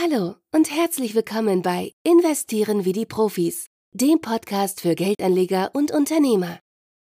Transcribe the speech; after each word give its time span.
Hallo 0.00 0.36
und 0.54 0.70
herzlich 0.70 1.16
willkommen 1.16 1.62
bei 1.62 1.92
Investieren 2.04 2.84
wie 2.84 2.92
die 2.92 3.04
Profis, 3.04 3.66
dem 3.92 4.20
Podcast 4.20 4.80
für 4.80 4.94
Geldanleger 4.94 5.70
und 5.74 5.90
Unternehmer. 5.90 6.60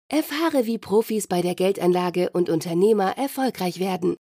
Erfahre, 0.10 0.66
wie 0.66 0.78
Profis 0.78 1.28
bei 1.28 1.42
der 1.42 1.56
Geldanlage 1.56 2.30
und 2.30 2.50
Unternehmer 2.50 3.18
erfolgreich 3.18 3.82
werden. 3.82 4.16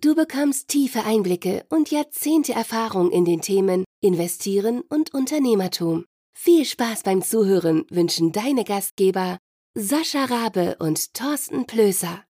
Du 0.00 0.16
bekommst 0.16 0.66
tiefe 0.66 1.04
Einblicke 1.04 1.66
und 1.68 1.92
Jahrzehnte 1.92 2.52
Erfahrung 2.52 3.12
in 3.12 3.24
den 3.24 3.42
Themen 3.42 3.84
Investieren 4.02 4.80
und 4.80 5.14
Unternehmertum. 5.14 6.04
Viel 6.36 6.64
Spaß 6.64 7.04
beim 7.04 7.22
Zuhören 7.22 7.84
wünschen 7.90 8.32
deine 8.32 8.64
Gastgeber 8.64 9.38
Sascha 9.74 10.24
Rabe 10.24 10.74
und 10.80 11.14
Thorsten 11.14 11.66
Plöser. 11.66 12.24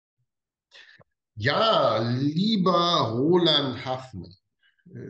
Ja, 1.37 1.99
lieber 1.99 3.13
Roland 3.13 3.85
Hafner, 3.85 4.27
äh, 4.27 4.44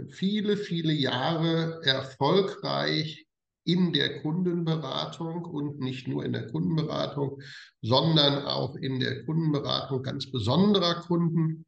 viele, 0.10 0.58
viele 0.58 0.94
Jahre 0.94 1.82
erfolgreich 1.84 3.26
in 3.66 3.94
der 3.94 4.22
Kundenberatung 4.22 5.44
und 5.44 5.80
nicht 5.80 6.08
nur 6.08 6.24
in 6.24 6.34
der 6.34 6.48
Kundenberatung, 6.48 7.42
sondern 7.82 8.46
auch 8.46 8.76
in 8.76 9.00
der 9.00 9.26
Kundenberatung 9.26 10.04
ganz 10.04 10.32
besonderer 10.32 11.02
Kunden, 11.02 11.66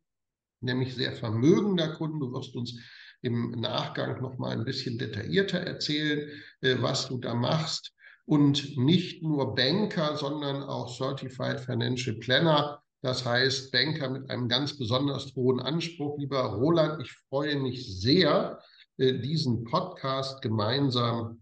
nämlich 0.62 0.94
sehr 0.96 1.14
vermögender 1.14 1.96
Kunden. 1.96 2.20
Du 2.20 2.32
wirst 2.34 2.56
uns 2.56 2.80
im 3.22 3.52
Nachgang 3.52 4.22
noch 4.22 4.38
mal 4.38 4.52
ein 4.52 4.64
bisschen 4.64 4.98
detaillierter 5.00 5.60
erzählen, 5.60 6.30
äh, 6.62 6.76
was 6.80 7.08
du 7.08 7.18
da 7.18 7.34
machst 7.34 7.94
und 8.26 8.78
nicht 8.78 9.24
nur 9.24 9.56
Banker, 9.56 10.18
sondern 10.18 10.62
auch 10.62 10.96
Certified 10.96 11.60
Financial 11.60 12.16
Planner. 12.18 12.84
Das 13.02 13.26
heißt, 13.26 13.72
Banker 13.72 14.10
mit 14.10 14.30
einem 14.30 14.48
ganz 14.48 14.78
besonders 14.78 15.36
hohen 15.36 15.60
Anspruch. 15.60 16.18
Lieber 16.18 16.42
Roland, 16.42 17.02
ich 17.02 17.12
freue 17.30 17.58
mich 17.58 18.02
sehr, 18.02 18.60
äh, 18.98 19.20
diesen 19.20 19.64
Podcast 19.66 20.42
gemeinsam 20.42 21.42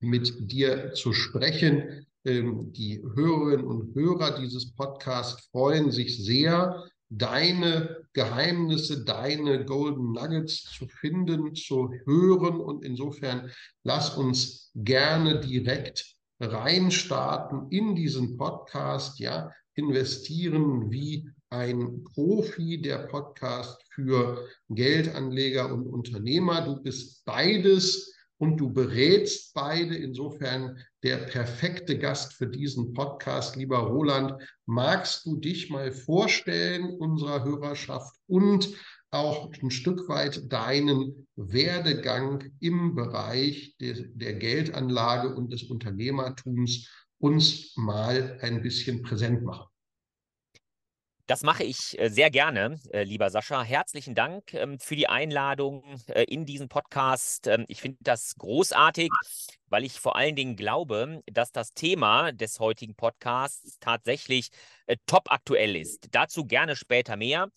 mit 0.00 0.50
dir 0.50 0.92
zu 0.94 1.12
sprechen. 1.12 2.06
Ähm, 2.24 2.72
die 2.72 3.02
Hörerinnen 3.14 3.66
und 3.66 3.94
Hörer 3.94 4.38
dieses 4.38 4.74
Podcasts 4.74 5.48
freuen 5.52 5.92
sich 5.92 6.24
sehr, 6.24 6.84
deine 7.08 8.06
Geheimnisse, 8.12 9.04
deine 9.04 9.64
Golden 9.64 10.12
Nuggets 10.12 10.64
zu 10.64 10.88
finden, 10.88 11.54
zu 11.54 11.90
hören. 12.06 12.60
Und 12.60 12.84
insofern 12.84 13.50
lass 13.84 14.16
uns 14.16 14.72
gerne 14.74 15.40
direkt 15.40 16.14
reinstarten 16.40 17.70
in 17.70 17.94
diesen 17.94 18.36
Podcast, 18.36 19.20
ja, 19.20 19.52
investieren 19.74 20.90
wie 20.90 21.28
ein 21.50 22.02
Profi 22.04 22.80
der 22.80 22.98
Podcast 23.06 23.80
für 23.90 24.48
Geldanleger 24.68 25.72
und 25.72 25.86
Unternehmer. 25.86 26.62
Du 26.62 26.82
bist 26.82 27.24
beides 27.24 28.12
und 28.38 28.56
du 28.58 28.72
berätst 28.72 29.54
beide. 29.54 29.94
Insofern 29.94 30.78
der 31.02 31.18
perfekte 31.18 31.98
Gast 31.98 32.34
für 32.34 32.46
diesen 32.46 32.92
Podcast. 32.92 33.56
Lieber 33.56 33.78
Roland, 33.78 34.34
magst 34.66 35.26
du 35.26 35.36
dich 35.36 35.70
mal 35.70 35.92
vorstellen 35.92 36.96
unserer 36.98 37.44
Hörerschaft 37.44 38.16
und 38.26 38.70
auch 39.10 39.48
ein 39.62 39.70
Stück 39.70 40.08
weit 40.08 40.52
deinen 40.52 41.28
Werdegang 41.36 42.50
im 42.58 42.96
Bereich 42.96 43.76
de, 43.80 44.08
der 44.12 44.34
Geldanlage 44.34 45.32
und 45.32 45.52
des 45.52 45.62
Unternehmertums 45.64 46.88
uns 47.24 47.74
mal 47.76 48.38
ein 48.42 48.60
bisschen 48.60 49.02
präsent 49.02 49.42
machen? 49.42 49.66
Das 51.26 51.42
mache 51.42 51.64
ich 51.64 51.98
äh, 51.98 52.10
sehr 52.10 52.30
gerne, 52.30 52.78
äh, 52.92 53.02
lieber 53.02 53.30
Sascha. 53.30 53.62
Herzlichen 53.62 54.14
Dank 54.14 54.52
ähm, 54.52 54.78
für 54.78 54.94
die 54.94 55.08
Einladung 55.08 55.82
äh, 56.08 56.24
in 56.24 56.44
diesen 56.44 56.68
Podcast. 56.68 57.46
Ähm, 57.46 57.64
ich 57.68 57.80
finde 57.80 57.96
das 58.02 58.34
großartig, 58.36 59.10
weil 59.70 59.84
ich 59.84 60.00
vor 60.00 60.16
allen 60.16 60.36
Dingen 60.36 60.54
glaube, 60.54 61.22
dass 61.24 61.50
das 61.50 61.72
Thema 61.72 62.30
des 62.32 62.60
heutigen 62.60 62.94
Podcasts 62.94 63.78
tatsächlich 63.80 64.50
top 65.06 65.32
aktuell 65.32 65.76
ist. 65.76 66.08
Dazu 66.10 66.44
gerne 66.44 66.76
später 66.76 67.16
mehr. 67.16 67.48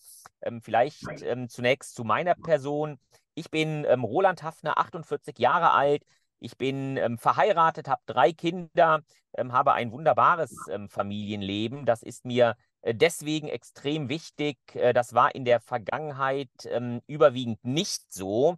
Ähm, 0.44 0.62
vielleicht 0.62 1.04
zunächst 1.50 1.94
zu 1.94 2.06
meiner 2.06 2.36
Person. 2.36 2.98
Ich 3.36 3.52
bin 3.52 3.86
Roland 3.86 4.44
Hafner, 4.44 4.78
48 4.78 5.38
Jahre 5.40 5.72
alt. 5.72 6.04
Ich 6.40 6.58
bin 6.58 7.18
verheiratet, 7.18 7.88
habe 7.88 8.02
drei 8.06 8.32
Kinder, 8.32 9.02
habe 9.38 9.74
ein 9.74 9.92
wunderbares 9.92 10.56
Familienleben. 10.90 11.86
Das 11.86 12.04
ist 12.04 12.26
mir 12.26 12.56
äh, 12.88 12.96
deswegen 12.96 13.48
extrem 13.50 14.10
wichtig. 14.10 14.58
Äh, 14.74 14.94
das 14.94 15.14
war 15.14 15.36
in 15.36 15.46
der 15.46 15.60
Vergangenheit 15.60 16.50
ähm, 16.66 17.02
überwiegend 17.08 17.64
nicht 17.64 18.12
so. 18.12 18.58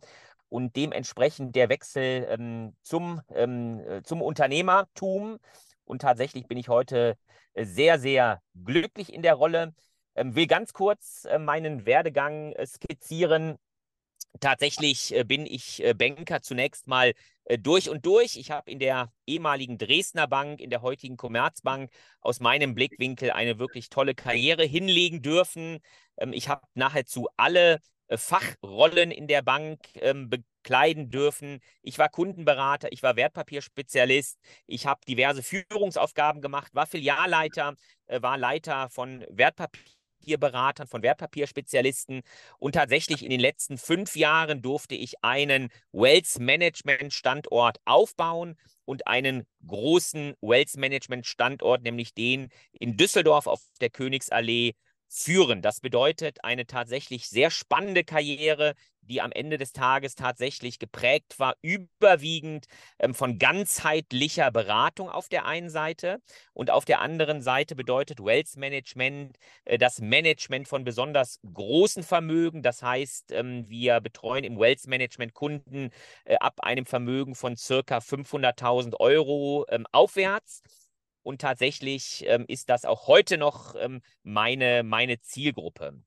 Und 0.50 0.76
dementsprechend 0.76 1.56
der 1.56 1.70
Wechsel 1.70 2.26
ähm, 2.30 2.76
zum, 2.82 3.22
ähm, 3.34 3.80
äh, 3.82 4.04
zum 4.04 4.22
Unternehmertum. 4.22 5.38
Und 5.86 6.02
tatsächlich 6.02 6.48
bin 6.48 6.58
ich 6.58 6.70
heute 6.70 7.18
sehr, 7.56 8.00
sehr 8.00 8.42
glücklich 8.56 9.14
in 9.14 9.22
der 9.22 9.36
Rolle. 9.36 9.74
Ähm, 10.16 10.36
will 10.36 10.48
ganz 10.48 10.74
kurz 10.74 11.26
äh, 11.26 11.38
meinen 11.40 11.86
Werdegang 11.86 12.54
äh, 12.54 12.66
skizzieren. 12.66 13.58
Tatsächlich 14.40 15.14
äh, 15.16 15.24
bin 15.24 15.46
ich 15.46 15.84
äh, 15.84 15.94
Banker 15.94 16.42
zunächst 16.42 16.88
mal 16.88 17.14
äh, 17.46 17.58
durch 17.58 17.90
und 17.90 18.06
durch. 18.06 18.38
Ich 18.38 18.52
habe 18.52 18.70
in 18.70 18.80
der 18.80 19.12
ehemaligen 19.26 19.78
Dresdner 19.78 20.28
Bank, 20.28 20.62
in 20.62 20.70
der 20.70 20.82
heutigen 20.82 21.18
Commerzbank 21.18 21.92
aus 22.22 22.40
meinem 22.40 22.76
Blickwinkel 22.76 23.32
eine 23.32 23.58
wirklich 23.58 23.90
tolle 23.90 24.14
Karriere 24.14 24.64
hinlegen 24.64 25.22
dürfen. 25.22 25.80
Ähm, 26.18 26.32
ich 26.32 26.48
habe 26.48 26.62
nahezu 26.76 27.28
alle 27.38 27.80
Fachrollen 28.12 29.12
in 29.12 29.28
der 29.28 29.42
Bank 29.42 29.80
ähm, 29.96 30.30
bekleiden 30.30 31.10
dürfen. 31.10 31.60
Ich 31.82 31.98
war 32.00 32.10
Kundenberater, 32.10 32.92
ich 32.92 33.04
war 33.04 33.16
Wertpapierspezialist, 33.16 34.40
ich 34.68 34.86
habe 34.86 35.02
diverse 35.08 35.44
Führungsaufgaben 35.44 36.42
gemacht, 36.42 36.74
war 36.74 36.88
Filialleiter, 36.88 37.76
war 38.08 38.38
Leiter 38.40 38.90
von 38.90 39.24
Wertpapier 39.30 39.99
Wertpapierberatern, 40.20 40.88
von 40.88 41.02
Wertpapierspezialisten. 41.02 42.22
Und 42.60 42.76
tatsächlich 42.76 43.24
in 43.24 43.30
den 43.30 43.40
letzten 43.40 43.78
fünf 43.78 44.16
Jahren 44.16 44.62
durfte 44.62 44.96
ich 44.96 45.24
einen 45.24 45.70
Wealth 45.92 46.40
Management 46.40 47.14
Standort 47.14 47.78
aufbauen 47.86 48.58
und 48.86 49.08
einen 49.08 49.46
großen 49.66 50.36
Wealth 50.42 50.78
Management 50.78 51.26
Standort, 51.26 51.84
nämlich 51.84 52.14
den 52.14 52.50
in 52.72 52.98
Düsseldorf 52.98 53.48
auf 53.48 53.62
der 53.82 53.90
Königsallee 53.90 54.74
führen. 55.10 55.62
Das 55.62 55.82
bedeutet 55.82 56.44
eine 56.44 56.68
tatsächlich 56.68 57.28
sehr 57.30 57.50
spannende 57.50 58.04
Karriere, 58.04 58.76
die 59.02 59.22
am 59.22 59.32
Ende 59.32 59.58
des 59.58 59.74
Tages 59.74 60.16
tatsächlich 60.16 60.78
geprägt 60.78 61.40
war, 61.40 61.56
überwiegend 61.62 62.68
ähm, 63.00 63.16
von 63.16 63.40
ganzheitlicher 63.40 64.52
Beratung 64.52 65.10
auf 65.10 65.28
der 65.30 65.46
einen 65.46 65.70
Seite 65.70 66.22
und 66.54 66.70
auf 66.70 66.86
der 66.86 67.02
anderen 67.02 67.42
Seite 67.42 67.76
bedeutet 67.76 68.20
Wealth 68.20 68.56
Management 68.56 69.38
äh, 69.66 69.80
das 69.80 70.00
Management 70.00 70.68
von 70.68 70.84
besonders 70.84 71.40
großen 71.52 72.04
Vermögen. 72.04 72.62
Das 72.62 72.84
heißt, 72.84 73.32
ähm, 73.32 73.68
wir 73.68 74.00
betreuen 74.02 74.44
im 74.44 74.60
Wealth 74.60 74.86
Management 74.86 75.34
Kunden 75.34 75.90
äh, 76.26 76.38
ab 76.38 76.62
einem 76.62 76.86
Vermögen 76.86 77.34
von 77.34 77.58
circa 77.58 77.98
500.000 77.98 78.96
Euro 79.00 79.66
ähm, 79.70 79.88
aufwärts. 79.92 80.62
Und 81.30 81.42
tatsächlich 81.42 82.26
ähm, 82.26 82.44
ist 82.48 82.70
das 82.70 82.86
auch 82.86 83.06
heute 83.06 83.38
noch 83.38 83.76
ähm, 83.76 84.02
meine, 84.24 84.82
meine 84.82 85.22
Zielgruppe. 85.22 86.02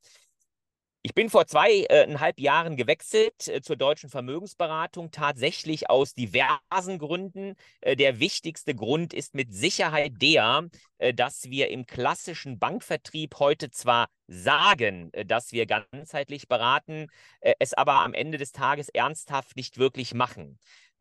Ich 1.03 1.15
bin 1.15 1.31
vor 1.31 1.47
zweieinhalb 1.47 2.41
Jahren 2.41 2.77
gewechselt 2.77 3.47
äh, 3.47 3.61
zur 3.61 3.77
deutschen 3.77 4.11
Vermögensberatung, 4.11 5.13
tatsächlich 5.13 5.89
aus 5.89 6.15
diversen 6.15 6.99
Gründen. 6.99 7.55
Äh, 7.83 7.95
der 7.95 8.19
wichtigste 8.19 8.75
Grund 8.75 9.15
ist 9.15 9.33
mit 9.33 9.55
Sicherheit 9.55 10.21
der, 10.21 10.69
äh, 10.99 11.15
dass 11.15 11.45
wir 11.45 11.71
im 11.71 11.87
klassischen 11.87 12.59
Bankvertrieb 12.59 13.37
heute 13.39 13.71
zwar 13.71 14.09
sagen, 14.27 15.11
äh, 15.13 15.25
dass 15.25 15.53
wir 15.53 15.67
ganzheitlich 15.67 16.49
beraten, 16.49 17.07
äh, 17.43 17.55
es 17.61 17.75
aber 17.75 18.01
am 18.01 18.13
Ende 18.13 18.39
des 18.39 18.51
Tages 18.51 18.89
ernsthaft 18.89 19.55
nicht 19.55 19.79
wirklich 19.79 20.15
machen. 20.15 20.59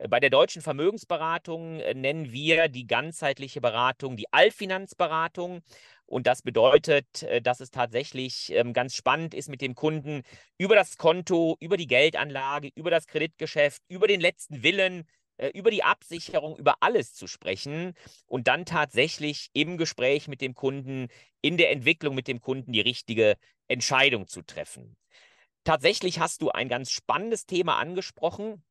Bei 0.10 0.20
der 0.20 0.30
deutschen 0.30 0.62
Vermögensberatung 0.62 1.78
nennen 1.78 2.32
wir 2.32 2.70
die 2.70 2.88
ganzheitliche 2.88 3.62
Beratung 3.62 4.16
die 4.18 4.32
Allfinanzberatung. 4.32 5.62
Und 6.06 6.28
das 6.28 6.42
bedeutet, 6.42 7.24
äh, 7.24 7.42
dass 7.42 7.62
es 7.62 7.72
tatsächlich 7.72 8.52
ähm, 8.52 8.74
ganz 8.74 8.96
spannend 8.96 9.34
ist, 9.34 9.48
mit 9.48 9.62
dem 9.62 9.76
Kunden 9.76 10.24
über 10.58 10.76
das 10.76 10.98
Konto, 10.98 11.56
über 11.60 11.78
die 11.78 11.88
Geldanlage, 11.88 12.70
über 12.76 12.92
das 12.92 13.08
Kreditgeschäft, 13.08 13.82
über 13.88 14.08
den 14.08 14.20
letzten 14.20 14.62
Willen, 14.64 15.08
äh, 15.38 15.50
über 15.50 15.72
die 15.72 15.84
Absicherung, 15.84 16.58
über 16.58 16.76
alles 16.82 17.14
zu 17.14 17.28
sprechen 17.28 17.94
und 18.26 18.48
dann 18.48 18.66
tatsächlich 18.66 19.50
im 19.54 19.78
Gespräch 19.78 20.28
mit 20.28 20.42
dem 20.42 20.54
Kunden, 20.54 21.08
in 21.42 21.58
der 21.58 21.72
Entwicklung 21.72 22.14
mit 22.14 22.28
dem 22.28 22.42
Kunden 22.42 22.74
die 22.74 22.82
richtige 22.82 23.38
Entscheidung 23.70 24.28
zu 24.28 24.42
treffen. 24.42 24.98
Tatsächlich 25.64 26.20
hast 26.20 26.42
du 26.42 26.50
ein 26.50 26.68
ganz 26.70 26.92
spannendes 26.92 27.46
Thema 27.46 27.78
angesprochen, 27.78 28.64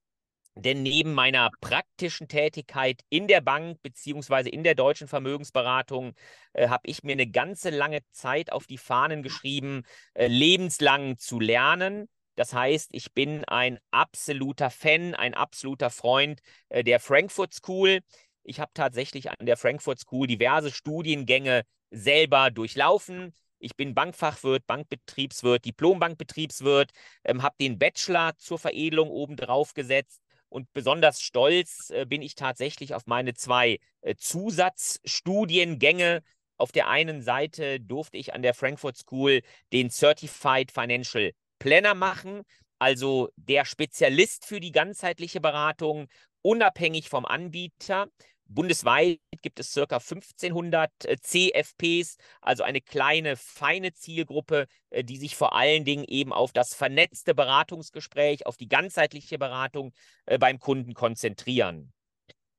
denn 0.54 0.82
neben 0.82 1.14
meiner 1.14 1.50
praktischen 1.60 2.28
Tätigkeit 2.28 3.02
in 3.08 3.28
der 3.28 3.40
Bank 3.40 3.80
beziehungsweise 3.82 4.48
in 4.48 4.64
der 4.64 4.74
deutschen 4.74 5.08
Vermögensberatung 5.08 6.14
äh, 6.52 6.68
habe 6.68 6.82
ich 6.86 7.02
mir 7.02 7.12
eine 7.12 7.28
ganze 7.28 7.70
lange 7.70 8.00
Zeit 8.10 8.52
auf 8.52 8.66
die 8.66 8.78
Fahnen 8.78 9.22
geschrieben, 9.22 9.82
äh, 10.14 10.26
lebenslang 10.26 11.18
zu 11.18 11.40
lernen. 11.40 12.08
Das 12.36 12.52
heißt, 12.52 12.90
ich 12.92 13.12
bin 13.12 13.44
ein 13.44 13.78
absoluter 13.90 14.70
Fan, 14.70 15.14
ein 15.14 15.34
absoluter 15.34 15.90
Freund 15.90 16.40
äh, 16.68 16.82
der 16.82 17.00
Frankfurt 17.00 17.54
School. 17.54 18.00
Ich 18.42 18.60
habe 18.60 18.70
tatsächlich 18.74 19.30
an 19.30 19.46
der 19.46 19.56
Frankfurt 19.56 20.00
School 20.00 20.26
diverse 20.26 20.70
Studiengänge 20.70 21.62
selber 21.90 22.50
durchlaufen. 22.50 23.34
Ich 23.58 23.76
bin 23.76 23.94
Bankfachwirt, 23.94 24.66
Bankbetriebswirt, 24.66 25.64
Diplombankbetriebswirt, 25.66 26.92
ähm, 27.24 27.42
habe 27.42 27.56
den 27.60 27.78
Bachelor 27.78 28.36
zur 28.38 28.58
Veredelung 28.58 29.10
obendrauf 29.10 29.74
gesetzt 29.74 30.22
und 30.50 30.70
besonders 30.74 31.22
stolz 31.22 31.88
äh, 31.90 32.04
bin 32.04 32.20
ich 32.20 32.34
tatsächlich 32.34 32.92
auf 32.94 33.06
meine 33.06 33.32
zwei 33.34 33.78
äh, 34.02 34.14
Zusatzstudiengänge. 34.16 36.22
Auf 36.58 36.72
der 36.72 36.88
einen 36.88 37.22
Seite 37.22 37.80
durfte 37.80 38.18
ich 38.18 38.34
an 38.34 38.42
der 38.42 38.52
Frankfurt 38.52 38.98
School 38.98 39.40
den 39.72 39.88
Certified 39.88 40.70
Financial 40.70 41.32
Planner 41.58 41.94
machen, 41.94 42.42
also 42.78 43.30
der 43.36 43.64
Spezialist 43.64 44.44
für 44.44 44.60
die 44.60 44.72
ganzheitliche 44.72 45.40
Beratung, 45.40 46.08
unabhängig 46.42 47.08
vom 47.08 47.24
Anbieter. 47.24 48.08
Bundesweit 48.52 49.20
gibt 49.42 49.60
es 49.60 49.72
circa 49.72 49.96
1500 49.96 50.90
äh, 51.04 51.16
CFPs, 51.20 52.16
also 52.40 52.64
eine 52.64 52.80
kleine, 52.80 53.36
feine 53.36 53.92
Zielgruppe, 53.92 54.66
äh, 54.90 55.04
die 55.04 55.18
sich 55.18 55.36
vor 55.36 55.54
allen 55.54 55.84
Dingen 55.84 56.04
eben 56.04 56.32
auf 56.32 56.52
das 56.52 56.74
vernetzte 56.74 57.32
Beratungsgespräch, 57.32 58.46
auf 58.46 58.56
die 58.56 58.68
ganzheitliche 58.68 59.38
Beratung 59.38 59.92
äh, 60.26 60.36
beim 60.36 60.58
Kunden 60.58 60.94
konzentrieren. 60.94 61.92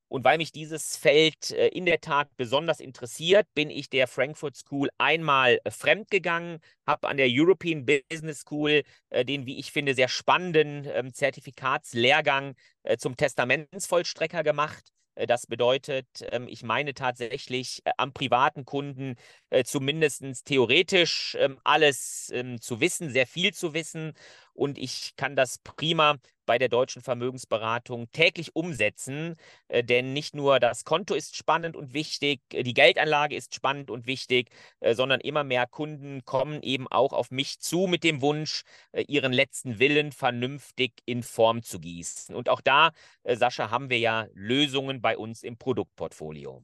Und 0.08 0.24
weil 0.24 0.38
mich 0.38 0.52
dieses 0.52 0.98
Feld 0.98 1.52
in 1.52 1.86
der 1.86 2.02
Tat 2.02 2.28
besonders 2.36 2.82
interessiert, 2.82 3.48
bin 3.54 3.70
ich 3.70 3.90
der 3.90 4.10
Frankfurt 4.10 4.58
School 4.58 4.90
einmal 4.98 5.62
fremdgegangen, 5.70 6.60
habe 6.86 7.08
an 7.08 7.16
der 7.16 7.28
European 7.30 7.86
Business 7.86 8.42
School 8.42 8.84
den, 9.10 9.46
wie 9.46 9.58
ich 9.58 9.72
finde, 9.72 9.94
sehr 9.94 10.10
spannenden 10.10 10.86
ähm, 10.92 11.14
Zertifikatslehrgang 11.14 12.56
zum 12.98 13.16
Testamentsvollstrecker 13.16 14.44
gemacht 14.44 14.92
das 15.28 15.48
bedeutet, 15.48 16.08
ähm, 16.32 16.48
ich 16.48 16.64
meine 16.64 16.94
tatsächlich 16.94 17.82
äh, 17.86 17.92
am 17.98 18.14
privaten 18.14 18.66
Kunden 18.66 19.16
äh, 19.50 19.64
zumindest 19.64 20.24
theoretisch 20.46 21.36
ähm, 21.40 21.60
alles 21.64 22.32
ähm, 22.34 22.62
zu 22.62 22.80
wissen, 22.80 23.10
sehr 23.10 23.28
viel 23.28 23.54
zu 23.54 23.74
wissen. 23.74 24.14
Und 24.62 24.78
ich 24.78 25.16
kann 25.16 25.36
das 25.36 25.58
prima 25.58 26.18
bei 26.46 26.60
der 26.60 26.70
deutschen 26.70 27.02
Vermögensberatung 27.02 28.12
täglich 28.12 28.56
umsetzen, 28.56 29.36
äh, 29.70 29.84
denn 29.84 30.14
nicht 30.14 30.36
nur 30.36 30.60
das 30.60 30.84
Konto 30.84 31.16
ist 31.16 31.36
spannend 31.36 31.76
und 31.76 31.96
wichtig, 31.96 32.42
äh, 32.54 32.62
die 32.62 32.76
Geldanlage 32.76 33.36
ist 33.36 33.56
spannend 33.56 33.90
und 33.90 34.06
wichtig, 34.06 34.52
äh, 34.80 34.94
sondern 34.94 35.20
immer 35.20 35.44
mehr 35.44 35.66
Kunden 35.66 36.24
kommen 36.26 36.62
eben 36.62 36.88
auch 36.88 37.12
auf 37.12 37.32
mich 37.32 37.60
zu 37.60 37.88
mit 37.88 38.04
dem 38.04 38.22
Wunsch, 38.22 38.62
ihren 39.08 39.34
letzten 39.34 39.80
Willen 39.80 40.12
vernünftig 40.12 40.94
in 41.06 41.24
Form 41.24 41.64
zu 41.64 41.80
gießen. 41.80 42.36
Und 42.36 42.48
auch 42.48 42.62
da, 42.62 42.92
Sascha, 43.24 43.72
haben 43.72 43.90
wir 43.90 43.98
ja 43.98 44.28
Lösungen 44.36 45.02
bei 45.02 45.18
uns 45.18 45.42
im 45.42 45.58
Produktportfolio. 45.58 46.62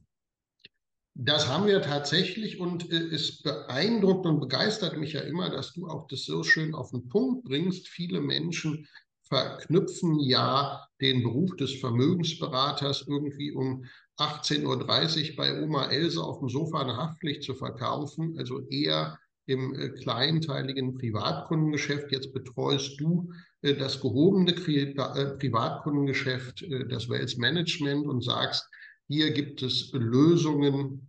Das 1.20 1.48
haben 1.48 1.66
wir 1.66 1.82
tatsächlich 1.82 2.60
und 2.60 2.92
äh, 2.92 3.12
es 3.12 3.42
beeindruckt 3.42 4.24
und 4.24 4.38
begeistert 4.38 4.96
mich 4.96 5.14
ja 5.14 5.22
immer, 5.22 5.50
dass 5.50 5.72
du 5.72 5.88
auch 5.88 6.06
das 6.06 6.24
so 6.24 6.44
schön 6.44 6.76
auf 6.76 6.92
den 6.92 7.08
Punkt 7.08 7.44
bringst. 7.44 7.88
Viele 7.88 8.20
Menschen 8.20 8.86
verknüpfen 9.24 10.20
ja 10.20 10.86
den 11.00 11.24
Beruf 11.24 11.56
des 11.56 11.74
Vermögensberaters 11.80 13.04
irgendwie 13.08 13.50
um 13.50 13.84
18.30 14.18 15.30
Uhr 15.30 15.36
bei 15.36 15.60
Oma 15.60 15.86
Else 15.90 16.22
auf 16.22 16.38
dem 16.38 16.48
Sofa 16.48 16.82
eine 16.82 16.96
Haftpflicht 16.96 17.42
zu 17.42 17.56
verkaufen, 17.56 18.36
also 18.38 18.60
eher 18.68 19.18
im 19.46 19.74
äh, 19.74 19.88
kleinteiligen 19.88 20.94
Privatkundengeschäft. 20.94 22.12
Jetzt 22.12 22.32
betreust 22.32 23.00
du 23.00 23.32
äh, 23.62 23.74
das 23.74 24.00
gehobene 24.00 24.52
äh, 24.52 25.36
Privatkundengeschäft, 25.36 26.64
das 26.88 27.08
Wealth 27.08 27.38
Management 27.38 28.06
und 28.06 28.22
sagst, 28.22 28.68
hier 29.08 29.32
gibt 29.32 29.62
es 29.62 29.90
Lösungen 29.92 31.07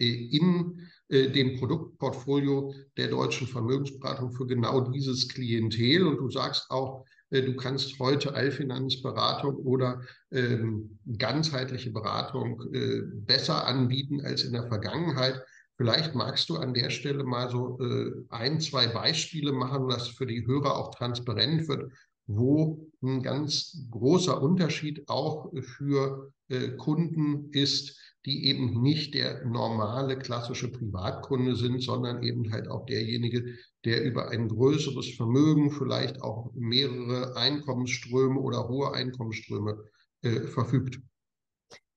in 0.00 0.80
dem 1.10 1.58
Produktportfolio 1.58 2.72
der 2.96 3.08
deutschen 3.08 3.48
Vermögensberatung 3.48 4.30
für 4.30 4.46
genau 4.46 4.80
dieses 4.80 5.28
Klientel. 5.28 6.06
Und 6.06 6.18
du 6.18 6.30
sagst 6.30 6.70
auch, 6.70 7.04
äh, 7.30 7.42
du 7.42 7.56
kannst 7.56 7.98
heute 7.98 8.34
Allfinanzberatung 8.34 9.56
oder 9.56 10.00
ähm, 10.30 10.98
ganzheitliche 11.18 11.90
Beratung 11.90 12.62
äh, 12.72 13.02
besser 13.12 13.66
anbieten 13.66 14.20
als 14.20 14.44
in 14.44 14.52
der 14.52 14.66
Vergangenheit. 14.68 15.42
Vielleicht 15.76 16.14
magst 16.14 16.48
du 16.50 16.56
an 16.56 16.74
der 16.74 16.90
Stelle 16.90 17.24
mal 17.24 17.48
so 17.50 17.78
äh, 17.80 18.12
ein, 18.28 18.60
zwei 18.60 18.86
Beispiele 18.88 19.52
machen, 19.52 19.88
dass 19.88 20.08
für 20.08 20.26
die 20.26 20.46
Hörer 20.46 20.76
auch 20.76 20.94
transparent 20.94 21.68
wird, 21.68 21.90
wo 22.26 22.86
ein 23.02 23.22
ganz 23.22 23.86
großer 23.90 24.40
Unterschied 24.40 25.08
auch 25.08 25.50
für 25.62 26.32
äh, 26.48 26.68
Kunden 26.76 27.50
ist, 27.52 27.98
die 28.26 28.46
eben 28.46 28.82
nicht 28.82 29.14
der 29.14 29.44
normale 29.46 30.18
klassische 30.18 30.70
Privatkunde 30.70 31.56
sind, 31.56 31.80
sondern 31.80 32.22
eben 32.22 32.52
halt 32.52 32.68
auch 32.68 32.84
derjenige, 32.86 33.56
der 33.84 34.02
über 34.02 34.30
ein 34.30 34.48
größeres 34.48 35.14
Vermögen, 35.16 35.70
vielleicht 35.70 36.20
auch 36.20 36.50
mehrere 36.54 37.36
Einkommensströme 37.36 38.38
oder 38.38 38.68
hohe 38.68 38.92
Einkommensströme 38.92 39.78
äh, 40.22 40.42
verfügt. 40.42 41.00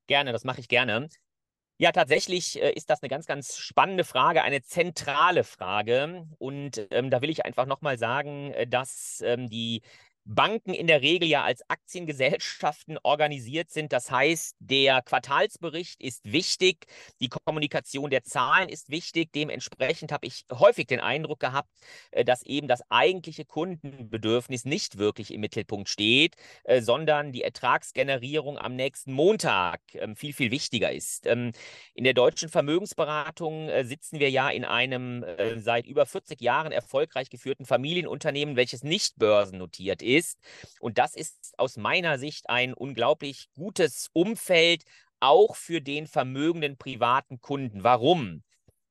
Gerne, 0.08 0.32
das 0.32 0.44
mache 0.44 0.62
ich 0.62 0.68
gerne. 0.68 1.10
Ja, 1.78 1.92
tatsächlich 1.92 2.62
äh, 2.62 2.72
ist 2.74 2.90
das 2.90 3.02
eine 3.02 3.10
ganz, 3.10 3.26
ganz 3.26 3.58
spannende 3.58 4.04
Frage, 4.04 4.44
eine 4.44 4.62
zentrale 4.62 5.44
Frage. 5.44 6.28
Und 6.38 6.88
ähm, 6.92 7.10
da 7.10 7.22
will 7.22 7.30
ich 7.30 7.46
einfach 7.46 7.66
nochmal 7.66 7.98
sagen, 7.98 8.52
äh, 8.52 8.68
dass 8.68 9.22
ähm, 9.26 9.50
die 9.50 9.82
Banken 10.26 10.74
in 10.74 10.88
der 10.88 11.02
Regel 11.02 11.28
ja 11.28 11.44
als 11.44 11.70
Aktiengesellschaften 11.70 12.98
organisiert 13.04 13.70
sind. 13.72 13.92
Das 13.92 14.10
heißt, 14.10 14.56
der 14.60 15.02
Quartalsbericht 15.02 16.02
ist 16.02 16.32
wichtig, 16.32 16.86
die 17.20 17.28
Kommunikation 17.28 18.10
der 18.10 18.24
Zahlen 18.24 18.70
ist 18.70 18.90
wichtig. 18.90 19.32
Dementsprechend 19.34 20.12
habe 20.12 20.26
ich 20.28 20.46
häufig 20.52 20.88
den 20.88 21.02
Eindruck 21.02 21.42
gehabt, 21.42 21.70
äh, 22.12 22.24
dass 22.24 22.44
eben 22.44 22.68
das 22.68 22.82
eigentliche 22.90 23.44
Kundenbedürfnis 23.44 24.64
nicht 24.64 24.98
wirklich 24.98 25.34
im 25.34 25.42
Mittelpunkt 25.42 25.90
steht, 25.90 26.36
äh, 26.64 26.82
sondern 26.82 27.34
die 27.34 27.44
Ertragsgenerierung 27.44 28.58
am 28.58 28.76
nächsten 28.76 29.12
Montag 29.12 29.82
ähm, 29.96 30.16
viel, 30.16 30.34
viel 30.34 30.52
wichtiger 30.52 30.92
ist. 30.92 31.26
Ähm, 31.26 31.52
in 31.94 32.06
der 32.06 32.14
deutschen 32.14 32.48
Vermögensberatung 32.48 33.68
äh, 33.68 33.84
sitzen 33.84 34.20
wir 34.20 34.30
ja 34.30 34.50
in 34.50 34.64
einem 34.64 35.26
seit 35.58 35.86
über 35.88 36.06
40 36.06 36.42
Jahren 36.42 36.72
erfolgreich 36.72 37.30
geführten 37.30 37.66
Familienunternehmen, 37.66 38.56
welches 38.56 38.84
nicht 38.84 39.18
börsennotiert 39.18 40.02
ist 40.02 40.13
ist. 40.16 40.38
Und 40.80 40.98
das 40.98 41.16
ist 41.16 41.54
aus 41.58 41.78
meiner 41.78 42.18
Sicht 42.18 42.50
ein 42.50 42.74
unglaublich 42.74 43.48
gutes 43.56 44.10
Umfeld, 44.14 44.84
auch 45.20 45.56
für 45.56 45.82
den 45.82 46.08
vermögenden 46.08 46.78
privaten 46.78 47.40
Kunden. 47.40 47.84
Warum? 47.84 48.44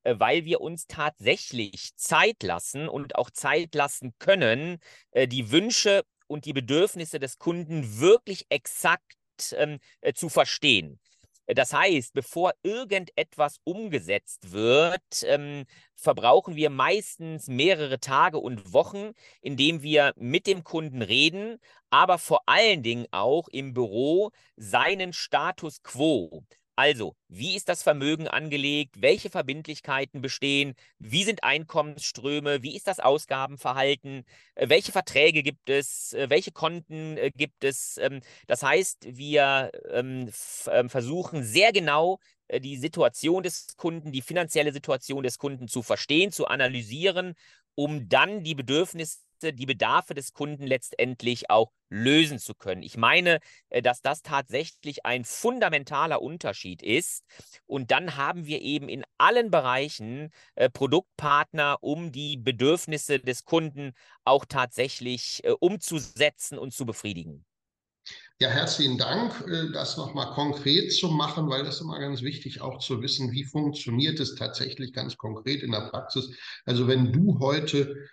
Äh, 0.05 0.19
weil 0.19 0.45
wir 0.45 0.61
uns 0.61 0.87
tatsächlich 0.87 1.95
Zeit 1.97 2.43
lassen 2.43 2.89
und 2.89 3.17
auch 3.17 3.31
Zeit 3.31 3.75
lassen 3.75 4.15
können, 4.19 4.79
äh, 5.13 5.29
die 5.29 5.51
Wünsche 5.51 6.05
und 6.27 6.45
die 6.45 6.53
Bedürfnisse 6.53 7.21
des 7.21 7.39
Kunden 7.39 8.01
wirklich 8.01 8.47
exakt 8.49 9.17
ähm, 9.53 9.79
äh, 10.01 10.13
zu 10.13 10.29
verstehen. 10.29 10.99
Das 11.47 11.73
heißt, 11.73 12.15
bevor 12.15 12.53
irgendetwas 12.63 13.59
umgesetzt 13.65 14.53
wird, 14.53 15.03
ähm, 15.25 15.65
verbrauchen 15.97 16.57
wir 16.57 16.71
meistens 16.71 17.49
mehrere 17.49 18.01
Tage 18.01 18.39
und 18.39 18.73
Wochen, 18.73 19.13
indem 19.41 19.83
wir 19.83 20.13
mit 20.17 20.47
dem 20.47 20.65
Kunden 20.65 21.03
reden, 21.03 21.59
aber 21.91 22.19
vor 22.19 22.43
allen 22.47 22.83
Dingen 22.83 23.07
auch 23.11 23.49
im 23.49 23.75
Büro 23.75 24.31
seinen 24.57 25.13
Status 25.13 25.83
quo, 25.83 26.45
also, 26.77 27.17
wie 27.29 27.55
ist 27.55 27.69
das 27.69 27.83
Vermögen 27.83 28.29
angelegt? 28.29 29.03
Welche 29.03 29.29
Verbindlichkeiten 29.29 30.23
bestehen? 30.23 30.75
Wie 30.99 31.25
sind 31.25 31.45
Einkommensströme? 31.45 32.63
Wie 32.63 32.75
ist 32.75 32.87
das 32.87 32.99
Ausgabenverhalten? 32.99 34.25
Äh, 34.55 34.69
welche 34.71 34.91
Verträge 34.93 35.43
gibt 35.43 35.69
es? 35.69 36.15
Äh, 36.15 36.31
welche 36.31 36.51
Konten 36.51 37.19
äh, 37.19 37.31
gibt 37.35 37.63
es? 37.65 37.99
Ähm, 37.99 38.21
das 38.47 38.63
heißt, 38.63 39.07
wir 39.17 39.71
ähm, 39.91 40.31
ähm, 40.71 40.89
versuchen 40.89 41.45
sehr 41.45 41.73
genau 41.73 42.19
die 42.55 42.77
Situation 42.77 43.43
des 43.43 43.77
Kunden, 43.77 44.13
die 44.13 44.21
finanzielle 44.21 44.73
Situation 44.73 45.23
des 45.23 45.39
Kunden 45.39 45.69
zu 45.69 45.83
verstehen, 45.83 46.33
zu 46.33 46.47
analysieren, 46.47 47.35
um 47.75 48.09
dann 48.11 48.45
die 48.45 48.55
Bedürfnisse 48.55 49.21
die 49.51 49.67
Bedarfe 49.67 50.15
des 50.15 50.33
Kunden 50.33 50.65
letztendlich 50.65 51.51
auch 51.51 51.73
lösen 51.93 52.39
zu 52.39 52.55
können. 52.55 52.83
Ich 52.83 52.97
meine, 52.97 53.39
äh, 53.69 53.83
dass 53.83 54.01
das 54.01 54.23
tatsächlich 54.23 55.05
ein 55.05 55.25
fundamentaler 55.25 56.23
Unterschied 56.23 56.83
ist. 56.83 57.25
Und 57.67 57.91
dann 57.91 58.17
haben 58.17 58.47
wir 58.47 58.63
eben 58.63 58.89
in 58.89 59.05
allen 59.19 59.51
Bereichen 59.51 60.31
äh, 60.55 60.71
Produktpartner, 60.71 61.79
um 61.81 62.11
die 62.11 62.37
Bedürfnisse 62.37 63.19
des 63.19 63.45
Kunden 63.45 63.93
auch 64.25 64.45
tatsächlich 64.47 65.45
äh, 65.45 65.51
umzusetzen 65.51 66.59
und 66.59 66.73
zu 66.73 66.87
befriedigen. 66.87 67.45
Ja, 68.41 68.49
herzlichen 68.49 68.99
Dank, 68.99 69.45
das 69.73 69.97
nochmal 69.97 70.33
konkret 70.35 70.93
zu 70.93 71.07
machen, 71.07 71.49
weil 71.49 71.63
das 71.63 71.77
ist 71.77 71.83
immer 71.83 72.01
ganz 72.01 72.23
wichtig, 72.23 72.61
auch 72.61 72.81
zu 72.81 73.01
wissen, 73.01 73.31
wie 73.31 73.45
funktioniert 73.45 74.19
es 74.19 74.35
tatsächlich 74.35 74.93
ganz 74.93 75.17
konkret 75.17 75.63
in 75.63 75.71
der 75.71 75.89
Praxis. 75.91 76.33
Also 76.65 76.89
wenn 76.89 77.13
du 77.13 77.39
heute 77.39 78.09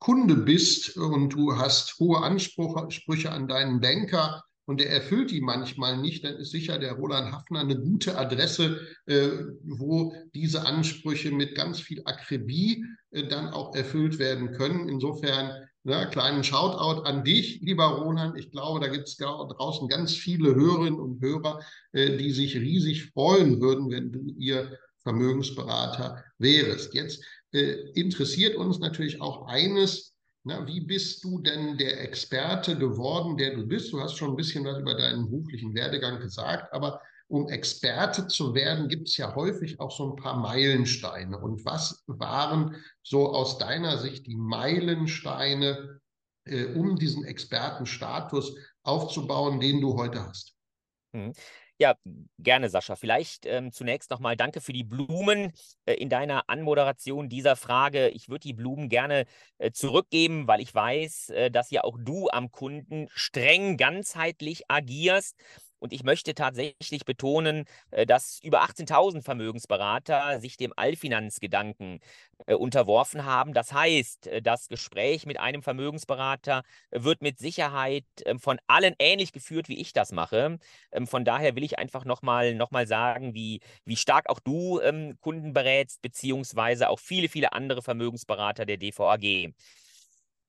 Kunde 0.00 0.34
bist 0.34 0.96
und 0.96 1.30
du 1.30 1.56
hast 1.56 1.98
hohe 2.00 2.18
Ansprüche 2.22 3.30
an 3.30 3.46
deinen 3.46 3.80
Banker 3.80 4.42
und 4.64 4.80
der 4.80 4.90
erfüllt 4.90 5.30
die 5.30 5.40
manchmal 5.40 5.98
nicht, 5.98 6.24
dann 6.24 6.36
ist 6.36 6.50
sicher 6.50 6.78
der 6.78 6.92
Roland 6.92 7.32
Hafner 7.32 7.60
eine 7.60 7.78
gute 7.78 8.18
Adresse, 8.18 8.80
äh, 9.06 9.28
wo 9.62 10.14
diese 10.34 10.66
Ansprüche 10.66 11.30
mit 11.30 11.54
ganz 11.54 11.80
viel 11.80 12.02
Akribie 12.04 12.84
äh, 13.10 13.28
dann 13.28 13.48
auch 13.48 13.74
erfüllt 13.74 14.18
werden 14.18 14.52
können. 14.52 14.88
Insofern 14.88 15.52
Ne, 15.82 16.06
kleinen 16.10 16.44
Shoutout 16.44 17.04
an 17.04 17.24
dich, 17.24 17.62
lieber 17.62 17.86
Roland. 17.86 18.38
Ich 18.38 18.50
glaube, 18.50 18.80
da 18.80 18.88
gibt 18.88 19.08
es 19.08 19.16
draußen 19.16 19.88
ganz 19.88 20.12
viele 20.12 20.54
Hörerinnen 20.54 21.00
und 21.00 21.22
Hörer, 21.22 21.60
äh, 21.92 22.18
die 22.18 22.32
sich 22.32 22.54
riesig 22.54 23.06
freuen 23.12 23.62
würden, 23.62 23.90
wenn 23.90 24.12
du 24.12 24.34
ihr 24.36 24.76
Vermögensberater 25.02 26.22
wärst. 26.36 26.92
Jetzt 26.92 27.24
äh, 27.52 27.90
interessiert 27.94 28.56
uns 28.56 28.78
natürlich 28.78 29.20
auch 29.20 29.46
eines, 29.46 30.14
na, 30.44 30.66
wie 30.66 30.80
bist 30.80 31.22
du 31.24 31.40
denn 31.40 31.76
der 31.76 32.02
Experte 32.02 32.78
geworden, 32.78 33.36
der 33.36 33.54
du 33.56 33.66
bist? 33.66 33.92
Du 33.92 34.00
hast 34.00 34.16
schon 34.16 34.30
ein 34.30 34.36
bisschen 34.36 34.64
was 34.64 34.78
über 34.78 34.94
deinen 34.94 35.28
beruflichen 35.28 35.74
Werdegang 35.74 36.20
gesagt, 36.20 36.72
aber 36.72 37.00
um 37.28 37.48
Experte 37.48 38.26
zu 38.26 38.54
werden, 38.54 38.88
gibt 38.88 39.08
es 39.08 39.16
ja 39.16 39.34
häufig 39.36 39.78
auch 39.78 39.92
so 39.92 40.10
ein 40.10 40.16
paar 40.16 40.36
Meilensteine. 40.36 41.38
Und 41.38 41.64
was 41.64 42.02
waren 42.06 42.76
so 43.02 43.32
aus 43.32 43.58
deiner 43.58 43.98
Sicht 43.98 44.26
die 44.26 44.36
Meilensteine, 44.36 46.00
äh, 46.46 46.64
um 46.74 46.96
diesen 46.96 47.24
Expertenstatus 47.24 48.56
aufzubauen, 48.82 49.60
den 49.60 49.80
du 49.80 49.96
heute 49.96 50.26
hast? 50.26 50.56
Ja, 51.82 51.94
gerne, 52.38 52.68
Sascha. 52.68 52.94
Vielleicht 52.94 53.46
ähm, 53.46 53.72
zunächst 53.72 54.10
nochmal 54.10 54.36
danke 54.36 54.60
für 54.60 54.74
die 54.74 54.84
Blumen 54.84 55.52
äh, 55.86 55.94
in 55.94 56.10
deiner 56.10 56.50
Anmoderation 56.50 57.30
dieser 57.30 57.56
Frage. 57.56 58.10
Ich 58.10 58.28
würde 58.28 58.40
die 58.42 58.52
Blumen 58.52 58.90
gerne 58.90 59.24
äh, 59.56 59.70
zurückgeben, 59.72 60.46
weil 60.46 60.60
ich 60.60 60.74
weiß, 60.74 61.30
äh, 61.30 61.50
dass 61.50 61.70
ja 61.70 61.82
auch 61.84 61.96
du 61.98 62.28
am 62.28 62.50
Kunden 62.50 63.08
streng 63.14 63.78
ganzheitlich 63.78 64.64
agierst 64.70 65.36
und 65.80 65.92
ich 65.92 66.04
möchte 66.04 66.34
tatsächlich 66.34 67.04
betonen, 67.04 67.64
äh, 67.90 68.06
dass 68.06 68.38
über 68.42 68.62
18.000 68.62 69.22
Vermögensberater 69.22 70.40
sich 70.40 70.56
dem 70.56 70.72
Allfinanzgedanken 70.76 72.00
äh, 72.46 72.54
unterworfen 72.54 73.24
haben. 73.24 73.52
Das 73.52 73.72
heißt, 73.72 74.28
äh, 74.28 74.42
das 74.42 74.68
Gespräch 74.68 75.26
mit 75.26 75.40
einem 75.40 75.62
Vermögensberater 75.62 76.62
wird 76.90 77.22
mit 77.22 77.38
Sicherheit 77.38 78.04
ähm, 78.26 78.38
von 78.38 78.58
allen 78.66 78.94
ähnlich 78.98 79.32
geführt, 79.32 79.68
wie 79.68 79.80
ich 79.80 79.92
das 79.92 80.12
mache. 80.12 80.58
Ähm, 80.92 81.06
von 81.06 81.24
daher 81.24 81.56
will 81.56 81.64
ich 81.64 81.78
einfach 81.78 82.04
nochmal 82.04 82.54
noch 82.54 82.70
mal 82.70 82.86
sagen, 82.86 83.34
wie, 83.34 83.60
wie 83.84 83.96
stark 83.96 84.28
auch 84.28 84.40
du 84.40 84.80
ähm, 84.80 85.18
Kunden 85.20 85.52
berätst, 85.52 86.02
beziehungsweise 86.02 86.88
auch 86.88 86.98
viele, 86.98 87.28
viele 87.28 87.52
andere 87.52 87.82
Vermögensberater 87.82 88.66
der 88.66 88.76
DVAG. 88.76 89.52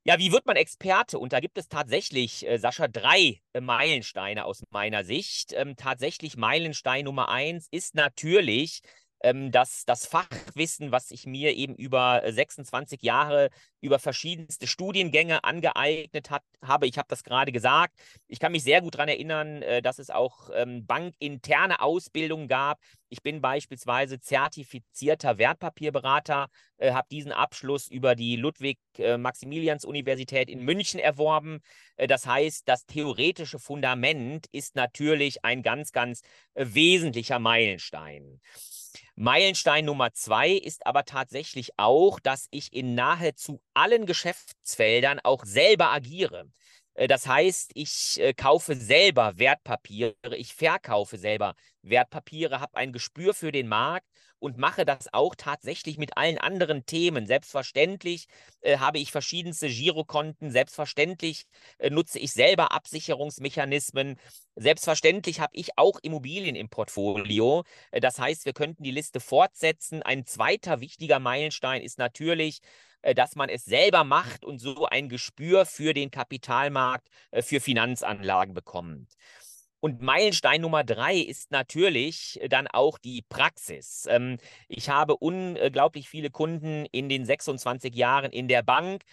Ja, 0.04 0.18
wie 0.18 0.32
wird 0.32 0.48
man 0.48 0.56
Experte? 0.56 1.20
Und 1.20 1.32
da 1.32 1.40
gibt 1.40 1.60
es 1.60 1.68
tatsächlich, 1.68 2.48
äh, 2.48 2.58
Sascha, 2.58 2.88
drei 2.88 3.40
äh, 3.54 3.62
Meilensteine 3.62 4.46
aus 4.46 4.64
meiner 4.72 5.04
Sicht. 5.04 5.54
Ähm, 5.54 5.76
tatsächlich 5.76 6.38
Meilenstein 6.38 7.06
Nummer 7.06 7.30
eins 7.30 7.68
ist 7.70 7.94
natürlich 7.94 8.82
ähm, 9.24 9.52
das, 9.52 9.84
das 9.86 10.06
Fachwissen, 10.06 10.92
was 10.92 11.12
ich 11.12 11.26
mir 11.26 11.56
eben 11.56 11.76
über 11.76 12.22
26 12.26 13.02
äh, 13.02 13.06
Jahre 13.06 13.50
über 13.80 14.00
verschiedenste 14.00 14.68
Studiengänge 14.68 15.44
angeeignet 15.44 16.30
hat, 16.30 16.44
habe. 16.62 16.88
Ich 16.88 16.98
habe 16.98 17.08
das 17.10 17.24
gerade 17.24 17.52
gesagt. 17.52 17.96
Ich 18.28 18.40
kann 18.40 18.52
mich 18.52 18.64
sehr 18.64 18.82
gut 18.82 18.96
daran 18.96 19.10
erinnern, 19.10 19.62
äh, 19.62 19.82
dass 19.82 20.00
es 20.00 20.10
auch 20.10 20.50
ähm, 20.54 20.86
bankinterne 20.86 21.82
Ausbildungen 21.82 22.48
gab. 22.48 22.80
Ich 23.10 23.22
bin 23.22 23.42
beispielsweise 23.42 24.20
zertifizierter 24.20 25.38
Wertpapierberater, 25.38 26.48
äh, 26.78 26.94
habe 26.94 27.08
diesen 27.12 27.32
Abschluss 27.32 27.88
über 27.88 28.16
die 28.16 28.38
Ludwig-Maximilians-Universität 28.38 30.50
in 30.50 30.64
München 30.64 31.00
erworben. 31.00 31.60
Äh, 31.98 32.08
das 32.08 32.26
heißt, 32.26 32.68
das 32.68 32.86
theoretische 32.86 33.60
Fundament 33.60 34.48
ist 34.52 34.76
natürlich 34.76 35.44
ein 35.44 35.62
ganz, 35.62 35.92
ganz 35.92 36.22
äh, 36.54 36.66
wesentlicher 36.70 37.40
Meilenstein. 37.40 38.40
Meilenstein 39.16 39.86
Nummer 39.86 40.14
zwei 40.14 40.52
ist 40.52 40.86
aber 40.86 41.06
tatsächlich 41.06 41.72
auch, 41.78 42.20
dass 42.20 42.48
ich 42.52 42.74
in 42.74 42.96
nahezu 42.96 43.62
allen 43.74 44.06
Geschäftsfeldern 44.06 45.20
auch 45.20 45.46
selber 45.46 45.92
agiere. 45.92 46.50
Äh, 46.94 47.08
das 47.08 47.28
heißt, 47.28 47.72
ich 47.74 48.20
äh, 48.20 48.34
kaufe 48.34 48.76
selber 48.76 49.38
Wertpapiere, 49.38 50.16
ich 50.36 50.54
verkaufe 50.54 51.18
selber 51.18 51.56
Wertpapiere, 51.82 52.60
habe 52.60 52.78
ein 52.78 52.94
Gespür 52.94 53.34
für 53.34 53.52
den 53.52 53.68
Markt 53.68 54.08
und 54.42 54.58
mache 54.58 54.86
das 54.86 55.14
auch 55.14 55.36
tatsächlich 55.36 55.98
mit 55.98 56.18
allen 56.18 56.40
anderen 56.40 56.86
Themen. 56.86 57.28
Selbstverständlich 57.28 58.28
äh, 58.62 58.80
habe 58.80 58.98
ich 58.98 59.12
verschiedenste 59.12 59.68
Girokonten, 59.70 60.52
selbstverständlich 60.52 61.46
äh, 61.78 61.90
nutze 61.92 62.20
ich 62.20 62.32
selber 62.32 62.72
Absicherungsmechanismen, 62.72 64.18
selbstverständlich 64.56 65.40
habe 65.40 65.56
ich 65.56 65.78
auch 65.78 66.00
Immobilien 66.02 66.56
im 66.56 66.70
Portfolio. 66.70 67.64
Äh, 67.92 68.02
das 68.02 68.20
heißt, 68.20 68.46
wir 68.46 68.54
könnten 68.54 68.84
die 68.84 68.92
Liste 68.92 69.20
fortsetzen. 69.20 70.02
Ein 70.02 70.26
zweiter 70.26 70.82
wichtiger 70.82 71.20
Meilenstein 71.20 71.82
ist 71.82 72.00
natürlich, 72.00 72.62
äh, 73.04 73.14
dass 73.14 73.36
man 73.36 73.50
es 73.50 73.66
selber 73.66 74.04
macht 74.04 74.44
und 74.44 74.58
so 74.60 74.86
ein 74.88 75.08
Gespür 75.08 75.66
für 75.66 75.94
den 75.94 76.10
Kapitalmarkt, 76.10 77.08
äh, 77.30 77.44
für 77.44 77.60
Finanzanlagen 77.62 78.56
bekommt. 78.56 79.14
Und 79.82 80.00
Meilenstein 80.00 80.62
Nummer 80.62 80.84
drei 80.84 81.18
ist 81.18 81.50
natürlich 81.52 82.40
äh, 82.42 82.48
dann 82.48 82.68
auch 82.68 83.00
die 83.00 83.24
Praxis. 83.24 84.06
Ähm, 84.10 84.38
ich 84.68 84.90
habe 84.90 85.18
unglaublich 85.18 86.08
viele 86.08 86.30
Kunden 86.30 86.86
in 86.92 87.10
den 87.10 87.26
26 87.26 87.96
Jahren 87.96 88.32
in 88.32 88.48
der 88.48 88.62
Bank 88.64 89.04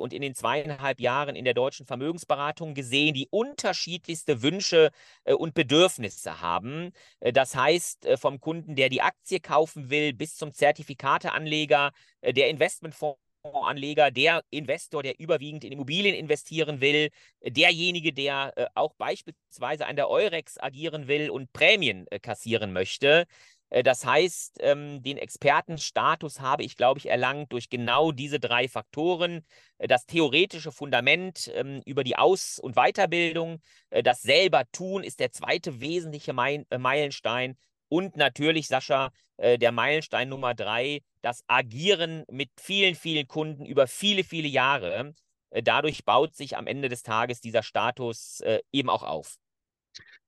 und 0.00 0.12
in 0.12 0.20
den 0.20 0.34
zweieinhalb 0.34 0.98
Jahren 1.00 1.36
in 1.36 1.44
der 1.44 1.54
deutschen 1.54 1.86
Vermögensberatung 1.86 2.74
gesehen, 2.74 3.14
die 3.14 3.28
unterschiedlichste 3.30 4.42
Wünsche 4.42 4.90
und 5.24 5.54
Bedürfnisse 5.54 6.40
haben. 6.40 6.90
Das 7.20 7.54
heißt, 7.54 8.08
vom 8.16 8.40
Kunden, 8.40 8.74
der 8.74 8.88
die 8.88 9.02
Aktie 9.02 9.38
kaufen 9.38 9.88
will, 9.88 10.12
bis 10.12 10.34
zum 10.36 10.52
Zertifikateanleger, 10.52 11.92
der 12.22 12.50
Investmentfonds 12.50 13.25
Fondsanleger, 13.52 14.10
der 14.10 14.42
Investor, 14.50 15.02
der 15.02 15.18
überwiegend 15.18 15.64
in 15.64 15.72
Immobilien 15.72 16.14
investieren 16.14 16.80
will, 16.80 17.10
derjenige, 17.42 18.12
der 18.12 18.52
äh, 18.56 18.66
auch 18.74 18.94
beispielsweise 18.94 19.86
an 19.86 19.96
der 19.96 20.08
Eurex 20.08 20.58
agieren 20.58 21.08
will 21.08 21.30
und 21.30 21.52
Prämien 21.52 22.06
äh, 22.10 22.18
kassieren 22.18 22.72
möchte. 22.72 23.26
Äh, 23.70 23.82
das 23.82 24.04
heißt, 24.04 24.58
ähm, 24.60 25.02
den 25.02 25.18
Expertenstatus 25.18 26.40
habe 26.40 26.62
ich, 26.62 26.76
glaube 26.76 26.98
ich, 26.98 27.06
erlangt 27.06 27.52
durch 27.52 27.68
genau 27.68 28.12
diese 28.12 28.40
drei 28.40 28.68
Faktoren. 28.68 29.44
Äh, 29.78 29.88
das 29.88 30.06
theoretische 30.06 30.72
Fundament 30.72 31.50
ähm, 31.54 31.82
über 31.84 32.04
die 32.04 32.16
Aus- 32.16 32.58
und 32.58 32.76
Weiterbildung, 32.76 33.60
äh, 33.90 34.02
das 34.02 34.22
selber 34.22 34.64
tun 34.72 35.02
ist 35.04 35.20
der 35.20 35.32
zweite 35.32 35.80
wesentliche 35.80 36.32
Meilenstein. 36.32 37.56
Und 37.88 38.16
natürlich, 38.16 38.66
Sascha, 38.66 39.10
der 39.38 39.72
Meilenstein 39.72 40.28
Nummer 40.28 40.54
drei, 40.54 41.02
das 41.20 41.42
Agieren 41.46 42.24
mit 42.30 42.50
vielen, 42.58 42.94
vielen 42.94 43.26
Kunden 43.26 43.66
über 43.66 43.86
viele, 43.86 44.24
viele 44.24 44.48
Jahre. 44.48 45.14
Äh, 45.50 45.62
dadurch 45.62 46.04
baut 46.04 46.34
sich 46.34 46.56
am 46.56 46.66
Ende 46.66 46.88
des 46.88 47.02
Tages 47.02 47.40
dieser 47.40 47.62
Status 47.62 48.40
äh, 48.40 48.60
eben 48.72 48.90
auch 48.90 49.02
auf. 49.02 49.36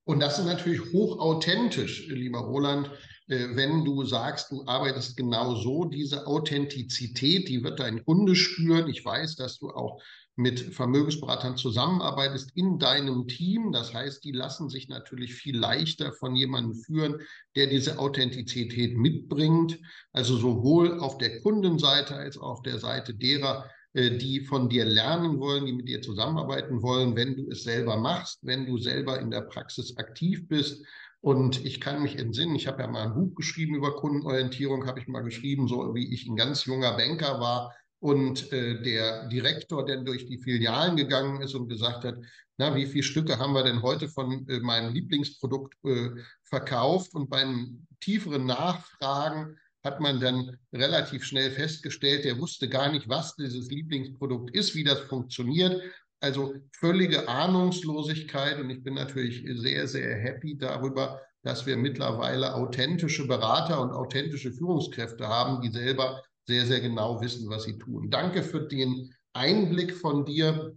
Und 0.05 0.21
das 0.21 0.39
ist 0.39 0.47
natürlich 0.47 0.81
hochauthentisch, 0.93 2.09
lieber 2.09 2.39
Roland, 2.39 2.91
äh, 3.29 3.49
wenn 3.51 3.85
du 3.85 4.05
sagst, 4.05 4.51
du 4.51 4.65
arbeitest 4.67 5.17
genau 5.17 5.55
so. 5.55 5.85
Diese 5.85 6.27
Authentizität, 6.27 7.49
die 7.49 7.63
wird 7.63 7.79
dein 7.79 8.05
Kunde 8.05 8.35
spüren. 8.35 8.89
Ich 8.89 9.05
weiß, 9.05 9.37
dass 9.37 9.59
du 9.59 9.71
auch 9.71 10.03
mit 10.39 10.61
Vermögensberatern 10.61 11.57
zusammenarbeitest 11.57 12.53
in 12.55 12.79
deinem 12.79 13.27
Team. 13.27 13.73
Das 13.73 13.93
heißt, 13.93 14.23
die 14.23 14.31
lassen 14.31 14.71
sich 14.71 14.89
natürlich 14.89 15.35
viel 15.35 15.59
leichter 15.59 16.13
von 16.13 16.37
jemandem 16.37 16.75
führen, 16.75 17.21
der 17.57 17.67
diese 17.67 17.99
Authentizität 17.99 18.97
mitbringt. 18.97 19.81
Also 20.13 20.37
sowohl 20.37 21.01
auf 21.01 21.19
der 21.19 21.41
Kundenseite 21.41 22.15
als 22.15 22.39
auch 22.39 22.51
auf 22.51 22.63
der 22.63 22.79
Seite 22.79 23.15
derer, 23.15 23.69
äh, 23.95 24.17
die 24.17 24.41
von 24.41 24.69
dir 24.69 24.85
lernen 24.85 25.41
wollen, 25.41 25.67
die 25.67 25.73
mit 25.73 25.89
dir 25.89 26.03
zusammenarbeiten 26.03 26.83
wollen, 26.83 27.17
wenn 27.17 27.35
du 27.35 27.51
es 27.51 27.65
selber 27.65 27.97
machst, 27.97 28.39
wenn 28.43 28.65
du 28.65 28.79
selber 28.79 29.21
in 29.21 29.33
der 29.33 29.41
Praxis 29.43 29.97
aktiv 29.97 30.47
bist. 30.47 30.87
Und 31.21 31.65
ich 31.65 31.81
kann 31.81 32.01
mich 32.01 32.17
entsinnen, 32.17 32.55
ich 32.55 32.69
habe 32.69 32.83
ja 32.83 32.87
mal 32.87 33.09
ein 33.09 33.15
Buch 33.15 33.35
geschrieben 33.35 33.75
über 33.75 33.97
Kundenorientierung, 33.97 34.87
habe 34.87 35.01
ich 35.01 35.09
mal 35.09 35.23
geschrieben, 35.23 35.67
so 35.67 35.97
wie 35.97 36.15
ich 36.15 36.29
ein 36.29 36.37
ganz 36.37 36.65
junger 36.65 36.97
Banker 36.97 37.41
war, 37.41 37.75
und 38.01 38.53
äh, 38.53 38.81
der 38.83 39.29
Direktor 39.29 39.85
der 39.85 39.99
durch 39.99 40.27
die 40.27 40.39
Filialen 40.39 40.97
gegangen 40.97 41.43
ist 41.43 41.55
und 41.55 41.69
gesagt 41.69 42.05
hat, 42.05 42.17
na, 42.57 42.75
wie 42.75 42.87
viele 42.87 43.05
Stücke 43.05 43.39
haben 43.39 43.53
wir 43.53 43.65
denn 43.65 43.83
heute 43.83 44.09
von 44.09 44.47
äh, 44.49 44.61
meinem 44.61 44.93
Lieblingsprodukt 44.93 45.75
äh, 45.85 46.11
verkauft? 46.45 47.15
Und 47.15 47.31
beim 47.31 47.87
tieferen 48.01 48.47
Nachfragen 48.47 49.57
hat 49.85 50.01
man 50.01 50.21
dann 50.21 50.59
relativ 50.73 51.25
schnell 51.25 51.51
festgestellt, 51.51 52.25
der 52.25 52.39
wusste 52.39 52.69
gar 52.69 52.91
nicht, 52.91 53.09
was 53.09 53.37
dieses 53.37 53.71
Lieblingsprodukt 53.71 54.51
ist, 54.55 54.75
wie 54.75 54.85
das 54.85 55.01
funktioniert. 55.01 55.81
Also 56.21 56.55
völlige 56.73 57.29
Ahnungslosigkeit. 57.29 58.59
Und 58.59 58.71
ich 58.71 58.83
bin 58.83 58.95
natürlich 58.95 59.45
sehr, 59.61 59.87
sehr 59.87 60.17
happy 60.17 60.59
darüber, 60.59 61.21
dass 61.43 61.65
wir 61.65 61.77
mittlerweile 61.77 62.55
authentische 62.55 63.27
Berater 63.29 63.81
und 63.81 63.93
authentische 63.93 64.53
Führungskräfte 64.53 65.29
haben, 65.29 65.63
die 65.63 65.71
selber 65.71 66.23
sehr, 66.49 66.65
sehr 66.65 66.81
genau 66.81 67.21
wissen, 67.21 67.49
was 67.51 67.65
sie 67.65 67.79
tun. 67.79 68.09
Danke 68.11 68.43
für 68.43 68.67
den 68.67 69.15
Einblick 69.35 69.95
von 69.95 70.25
dir. 70.25 70.77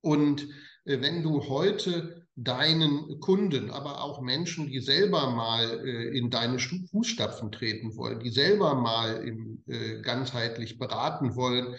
Und 0.00 0.42
äh, 0.84 1.00
wenn 1.00 1.22
du 1.22 1.48
heute 1.48 2.26
deinen 2.34 3.20
Kunden, 3.20 3.70
aber 3.70 4.02
auch 4.02 4.20
Menschen, 4.20 4.66
die 4.66 4.80
selber 4.80 5.30
mal 5.30 5.86
äh, 5.86 6.18
in 6.18 6.30
deine 6.30 6.58
Fußstapfen 6.58 7.52
treten 7.52 7.96
wollen, 7.96 8.18
die 8.18 8.30
selber 8.30 8.74
mal 8.74 9.24
äh, 9.68 10.00
ganzheitlich 10.02 10.78
beraten 10.78 11.36
wollen, 11.36 11.76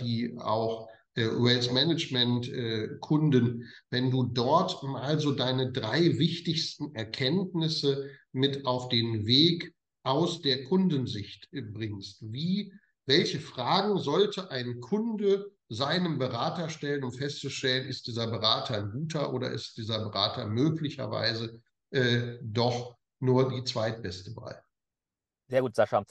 die 0.00 0.34
auch 0.38 0.88
Wealth 1.14 1.70
Management 1.70 2.50
Kunden, 3.00 3.68
wenn 3.90 4.10
du 4.10 4.22
dort 4.22 4.82
mal 4.84 5.20
so 5.20 5.32
deine 5.32 5.70
drei 5.70 6.18
wichtigsten 6.18 6.94
Erkenntnisse 6.94 8.08
mit 8.32 8.64
auf 8.64 8.88
den 8.88 9.26
Weg 9.26 9.74
aus 10.02 10.42
der 10.42 10.64
Kundensicht 10.64 11.48
bringst. 11.50 12.22
Wie, 12.32 12.72
welche 13.06 13.40
Fragen 13.40 13.98
sollte 13.98 14.50
ein 14.50 14.80
Kunde 14.80 15.50
seinem 15.68 16.18
Berater 16.18 16.68
stellen, 16.68 17.04
um 17.04 17.12
festzustellen, 17.12 17.86
ist 17.86 18.06
dieser 18.06 18.26
Berater 18.26 18.78
ein 18.78 18.90
guter 18.90 19.32
oder 19.32 19.50
ist 19.50 19.76
dieser 19.76 20.00
Berater 20.00 20.46
möglicherweise 20.46 21.62
äh, 21.90 22.38
doch 22.42 22.96
nur 23.20 23.48
die 23.48 23.64
zweitbeste 23.64 24.34
Wahl. 24.36 24.62
Sehr 25.48 25.62
gut, 25.62 25.74
Sascha. 25.74 26.04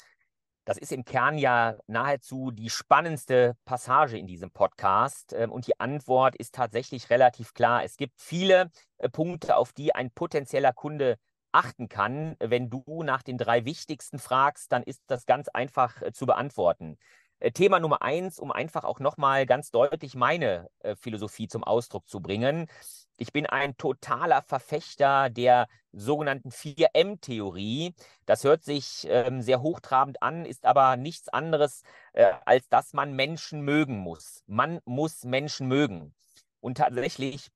Das 0.65 0.77
ist 0.77 0.91
im 0.91 1.03
Kern 1.03 1.37
ja 1.37 1.77
nahezu 1.87 2.51
die 2.51 2.69
spannendste 2.69 3.57
Passage 3.65 4.17
in 4.17 4.27
diesem 4.27 4.51
Podcast. 4.51 5.33
Ähm, 5.33 5.51
und 5.51 5.65
die 5.65 5.79
Antwort 5.79 6.35
ist 6.35 6.53
tatsächlich 6.53 7.09
relativ 7.09 7.53
klar. 7.53 7.83
Es 7.83 7.97
gibt 7.97 8.21
viele 8.21 8.69
äh, 8.97 9.09
Punkte, 9.09 9.55
auf 9.55 9.73
die 9.73 9.95
ein 9.95 10.11
potenzieller 10.11 10.73
Kunde 10.73 11.17
achten 11.51 11.89
kann. 11.89 12.35
Wenn 12.39 12.69
du 12.69 13.03
nach 13.03 13.23
den 13.23 13.37
drei 13.37 13.65
wichtigsten 13.65 14.19
fragst, 14.19 14.71
dann 14.71 14.83
ist 14.83 15.03
das 15.07 15.25
ganz 15.25 15.47
einfach 15.49 16.01
äh, 16.01 16.11
zu 16.11 16.25
beantworten. 16.25 16.97
Äh, 17.39 17.51
Thema 17.51 17.79
Nummer 17.79 18.01
eins, 18.01 18.39
um 18.39 18.51
einfach 18.51 18.83
auch 18.83 18.99
nochmal 18.99 19.45
ganz 19.45 19.71
deutlich 19.71 20.15
meine 20.15 20.69
äh, 20.79 20.95
Philosophie 20.95 21.47
zum 21.47 21.63
Ausdruck 21.63 22.07
zu 22.07 22.21
bringen. 22.21 22.67
Ich 23.17 23.33
bin 23.33 23.45
ein 23.45 23.77
totaler 23.77 24.41
Verfechter 24.41 25.29
der 25.29 25.67
sogenannten 25.91 26.49
4M-Theorie. 26.49 27.95
Das 28.25 28.43
hört 28.43 28.63
sich 28.63 29.07
ähm, 29.09 29.41
sehr 29.41 29.61
hochtrabend 29.61 30.21
an, 30.21 30.45
ist 30.45 30.65
aber 30.65 30.95
nichts 30.97 31.29
anderes, 31.29 31.83
äh, 32.13 32.31
als 32.45 32.69
dass 32.69 32.93
man 32.93 33.13
Menschen 33.13 33.61
mögen 33.61 33.97
muss. 33.97 34.43
Man 34.47 34.79
muss 34.85 35.23
Menschen 35.23 35.67
mögen. 35.67 36.13
Und 36.61 36.77
tatsächlich 36.77 37.49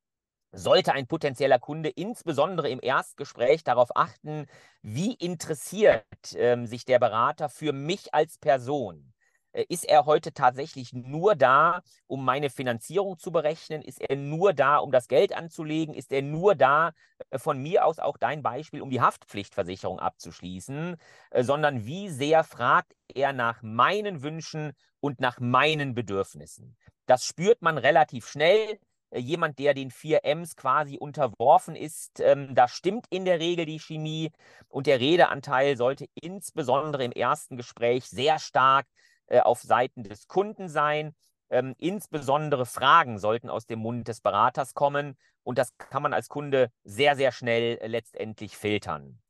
sollte 0.54 0.94
ein 0.94 1.08
potenzieller 1.08 1.60
Kunde 1.60 1.90
insbesondere 1.90 2.70
im 2.70 2.80
Erstgespräch 2.82 3.64
darauf 3.64 3.96
achten, 3.96 4.46
wie 4.82 5.14
interessiert 5.14 6.06
ähm, 6.36 6.68
sich 6.68 6.86
der 6.86 7.00
Berater 7.00 7.50
für 7.50 7.74
mich 7.74 8.14
als 8.14 8.38
Person. 8.38 9.14
Äh, 9.54 9.66
ist 9.70 9.86
er 9.86 10.06
heute 10.06 10.34
tatsächlich 10.34 10.94
nur 10.94 11.36
da, 11.36 11.82
um 12.08 12.24
meine 12.24 12.50
Finanzierung 12.50 13.18
zu 13.18 13.32
berechnen? 13.32 13.82
Ist 13.82 14.02
er 14.02 14.16
nur 14.16 14.54
da, 14.54 14.78
um 14.78 14.92
das 14.92 15.08
Geld 15.08 15.34
anzulegen? 15.34 15.96
Ist 15.96 16.12
er 16.12 16.22
nur 16.22 16.56
da, 16.56 16.92
äh, 17.30 17.40
von 17.40 17.62
mir 17.62 17.86
aus 17.86 18.00
auch 18.00 18.18
dein 18.18 18.44
Beispiel, 18.44 18.82
um 18.82 18.90
die 18.90 19.02
Haftpflichtversicherung 19.02 20.00
abzuschließen? 20.00 20.98
Äh, 21.32 21.44
sondern 21.44 21.86
wie 21.86 22.10
sehr 22.10 22.44
fragt 22.44 22.94
er 23.08 23.34
nach 23.34 23.62
meinen 23.64 24.22
Wünschen 24.22 24.74
und 25.00 25.20
nach 25.20 25.40
meinen 25.40 25.94
Bedürfnissen? 25.94 26.76
Das 27.06 27.26
spürt 27.26 27.62
man 27.62 27.78
relativ 27.78 28.28
schnell 28.28 28.80
jemand, 29.20 29.60
der 29.60 29.74
den 29.74 29.92
vier 29.92 30.24
Ms 30.24 30.56
quasi 30.56 30.98
unterworfen 30.98 31.76
ist, 31.76 32.20
ähm, 32.20 32.56
da 32.56 32.68
stimmt 32.68 33.06
in 33.10 33.26
der 33.26 33.40
Regel 33.40 33.66
die 33.66 33.80
Chemie 33.80 34.32
und 34.70 34.88
der 34.88 35.00
Redeanteil 35.00 35.78
sollte 35.78 36.06
insbesondere 36.14 37.04
im 37.04 37.12
ersten 37.12 37.58
Gespräch 37.58 38.06
sehr 38.06 38.40
stark 38.40 38.88
äh, 39.28 39.40
auf 39.40 39.62
Seiten 39.62 40.04
des 40.04 40.28
Kunden 40.28 40.70
sein. 40.70 41.16
Ähm, 41.50 41.76
insbesondere 41.78 42.66
Fragen 42.66 43.20
sollten 43.20 43.50
aus 43.50 43.66
dem 43.66 43.80
Mund 43.80 44.08
des 44.08 44.22
Beraters 44.22 44.74
kommen 44.74 45.18
und 45.44 45.58
das 45.58 45.78
kann 45.78 46.02
man 46.02 46.14
als 46.14 46.30
Kunde 46.30 46.72
sehr, 46.84 47.16
sehr 47.16 47.32
schnell 47.32 47.78
äh, 47.78 47.88
letztendlich 47.88 48.58
filtern. 48.58 49.22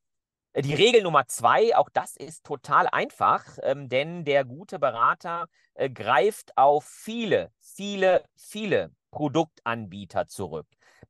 Äh, 0.54 0.62
die 0.62 0.74
Regel 0.74 1.04
Nummer 1.04 1.28
zwei, 1.28 1.76
auch 1.76 1.90
das 1.92 2.16
ist 2.16 2.46
total 2.46 2.88
einfach, 2.88 3.46
ähm, 3.64 3.90
denn 3.90 4.24
der 4.24 4.46
gute 4.46 4.80
Berater 4.80 5.48
äh, 5.74 5.90
greift 5.90 6.58
auf 6.58 6.86
viele, 6.86 7.52
viele, 7.60 8.24
viele 8.36 8.92
Produktanbieter 9.14 10.26
zurück. 10.26 10.66